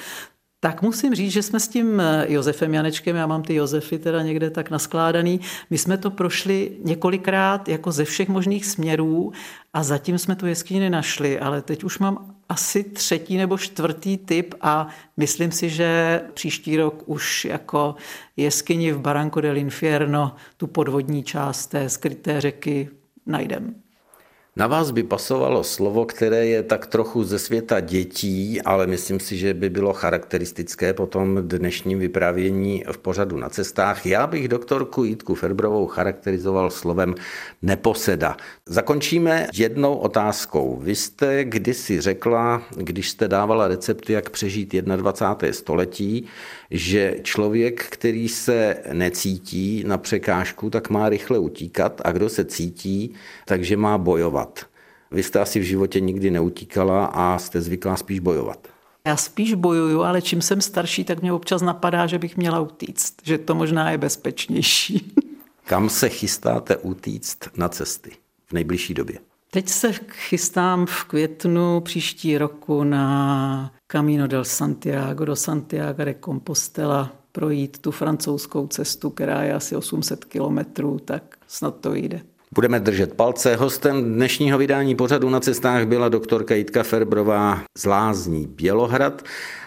Tak 0.62 0.82
musím 0.82 1.16
říct, 1.16 1.32
že 1.32 1.44
jsme 1.44 1.60
s 1.60 1.68
tím 1.68 2.00
eh, 2.00 2.26
Josefem 2.28 2.74
Janečkem, 2.74 3.16
já 3.16 3.28
mám 3.28 3.44
ty 3.44 3.56
Josefy 3.56 4.00
teda 4.00 4.22
někde 4.22 4.50
tak 4.50 4.70
naskládaný, 4.70 5.40
my 5.70 5.78
jsme 5.78 5.98
to 5.98 6.12
prošli 6.12 6.78
několikrát 6.84 7.70
jako 7.70 7.92
ze 7.92 8.06
všech 8.06 8.30
možných 8.30 8.66
směrů 8.66 9.32
a 9.74 9.84
zatím 9.84 10.18
jsme 10.18 10.36
tu 10.36 10.48
jeskyni 10.48 10.80
nenašli, 10.80 11.40
ale 11.40 11.62
teď 11.62 11.84
už 11.84 12.00
mám 12.00 12.36
asi 12.50 12.84
třetí 12.84 13.38
nebo 13.38 13.58
čtvrtý 13.58 14.18
typ 14.18 14.56
a 14.62 14.88
myslím 15.18 15.52
si, 15.52 15.70
že 15.70 16.22
příští 16.34 16.78
rok 16.78 17.04
už 17.06 17.46
jako 17.46 17.96
jeskyni 18.38 18.92
v 18.92 19.00
Barranco 19.00 19.42
del 19.42 19.58
Infierno 19.58 20.36
tu 20.58 20.68
podvodní 20.68 21.24
část 21.24 21.68
té 21.68 21.90
skryté 21.90 22.42
řeky 22.42 22.90
najdeme. 23.26 23.89
Na 24.60 24.68
vás 24.68 24.92
by 24.92 25.04
pasovalo 25.04 25.64
slovo, 25.64 26.06
které 26.06 26.46
je 26.46 26.64
tak 26.64 26.88
trochu 26.88 27.24
ze 27.24 27.40
světa 27.40 27.80
dětí, 27.80 28.62
ale 28.62 28.88
myslím 28.88 29.20
si, 29.20 29.38
že 29.38 29.54
by 29.54 29.70
bylo 29.70 29.94
charakteristické 29.94 30.94
po 30.94 31.08
tom 31.08 31.40
dnešním 31.42 32.00
vyprávění 32.00 32.84
v 32.92 32.98
pořadu 32.98 33.38
na 33.38 33.50
cestách. 33.50 34.06
Já 34.06 34.28
bych 34.28 34.48
doktorku 34.48 35.04
Jitku 35.04 35.36
Ferbrovou 35.36 35.88
charakterizoval 35.88 36.70
slovem 36.70 37.16
neposeda. 37.62 38.38
Zakončíme 38.66 39.48
jednou 39.54 39.96
otázkou. 39.96 40.80
Vy 40.84 40.96
jste 40.96 41.44
kdysi 41.44 42.02
řekla, 42.02 42.62
když 42.76 43.10
jste 43.10 43.28
dávala 43.28 43.68
recepty, 43.68 44.14
jak 44.14 44.30
přežít 44.30 44.76
21. 44.76 45.54
století, 45.54 46.28
že 46.72 47.16
člověk, 47.24 47.86
který 47.86 48.30
se 48.30 48.78
necítí 48.94 49.84
na 49.88 49.98
překážku, 49.98 50.70
tak 50.70 50.90
má 50.90 51.10
rychle 51.10 51.40
utíkat 51.40 52.02
a 52.06 52.12
kdo 52.12 52.30
se 52.30 52.46
cítí, 52.46 53.14
takže 53.46 53.78
má 53.78 53.98
bojovat. 53.98 54.66
Vy 55.12 55.24
jste 55.24 55.40
asi 55.40 55.60
v 55.60 55.64
životě 55.64 56.00
nikdy 56.00 56.32
neutíkala 56.32 57.06
a 57.06 57.38
jste 57.38 57.62
zvyklá 57.62 57.96
spíš 57.96 58.20
bojovat. 58.20 58.68
Já 59.08 59.18
spíš 59.18 59.54
bojuju, 59.54 60.02
ale 60.02 60.22
čím 60.22 60.42
jsem 60.42 60.62
starší, 60.62 61.04
tak 61.04 61.22
mě 61.22 61.34
občas 61.34 61.62
napadá, 61.62 62.08
že 62.08 62.20
bych 62.20 62.38
měla 62.38 62.60
utíct, 62.60 63.14
že 63.24 63.38
to 63.38 63.56
možná 63.56 63.92
je 63.92 63.98
bezpečnější. 63.98 65.14
Kam 65.64 65.90
se 65.90 66.10
chystáte 66.10 66.78
utíct 66.78 67.50
na 67.58 67.70
cesty 67.70 68.12
v 68.46 68.54
nejbližší 68.54 68.94
době? 68.94 69.20
Teď 69.52 69.70
se 69.70 69.94
chystám 70.12 70.86
v 70.86 71.04
květnu 71.04 71.82
příští 71.82 72.38
roku 72.38 72.84
na 72.84 73.72
Camino 73.92 74.28
del 74.28 74.46
Santiago 74.46 75.26
do 75.26 75.36
Santiago 75.36 76.06
de 76.06 76.16
Compostela 76.26 77.12
projít 77.32 77.78
tu 77.78 77.92
francouzskou 77.92 78.68
cestu, 78.68 79.10
která 79.10 79.44
je 79.44 79.54
asi 79.54 79.76
800 79.76 80.26
kilometrů, 80.26 81.00
tak 81.06 81.24
snad 81.48 81.76
to 81.76 81.96
jde. 81.96 82.22
Budeme 82.54 82.80
držet 82.80 83.14
palce. 83.14 83.56
Hostem 83.56 84.14
dnešního 84.14 84.58
vydání 84.58 84.96
pořadu 84.96 85.30
na 85.30 85.40
cestách 85.40 85.86
byla 85.86 86.10
doktorka 86.10 86.56
Jitka 86.56 86.84
Ferbrová 86.84 87.62
z 87.78 87.86
Lázní 87.86 88.48
Bělohrad. 88.48 89.24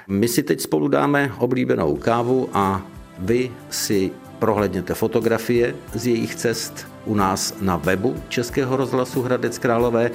My 0.09 0.29
si 0.29 0.43
teď 0.43 0.61
spolu 0.61 0.89
dáme 0.89 1.33
oblíbenou 1.39 1.97
kávu 1.97 2.49
a 2.53 2.87
vy 3.19 3.53
si 3.71 4.11
prohlédněte 4.39 4.95
fotografie 4.95 5.75
z 5.95 6.07
jejich 6.07 6.35
cest 6.35 6.87
u 7.05 7.15
nás 7.15 7.55
na 7.61 7.77
webu 7.77 8.17
Českého 8.29 8.77
rozhlasu 8.77 9.23
Hradec 9.23 9.59
Králové 9.59 10.11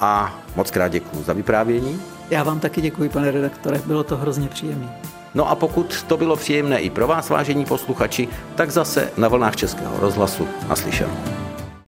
a 0.00 0.40
moc 0.56 0.70
krát 0.70 0.88
děkuji 0.88 1.22
za 1.22 1.32
vyprávění. 1.32 2.02
Já 2.30 2.42
vám 2.42 2.60
taky 2.60 2.80
děkuji, 2.80 3.08
pane 3.08 3.30
redaktore, 3.30 3.80
bylo 3.86 4.04
to 4.04 4.16
hrozně 4.16 4.48
příjemné. 4.48 5.00
No 5.34 5.50
a 5.50 5.54
pokud 5.54 6.02
to 6.02 6.16
bylo 6.16 6.36
příjemné 6.36 6.80
i 6.80 6.90
pro 6.90 7.06
vás, 7.06 7.28
vážení 7.28 7.64
posluchači, 7.64 8.28
tak 8.54 8.70
zase 8.70 9.10
na 9.16 9.28
vlnách 9.28 9.56
Českého 9.56 10.00
rozhlasu 10.00 10.48
naslyšenou. 10.68 11.49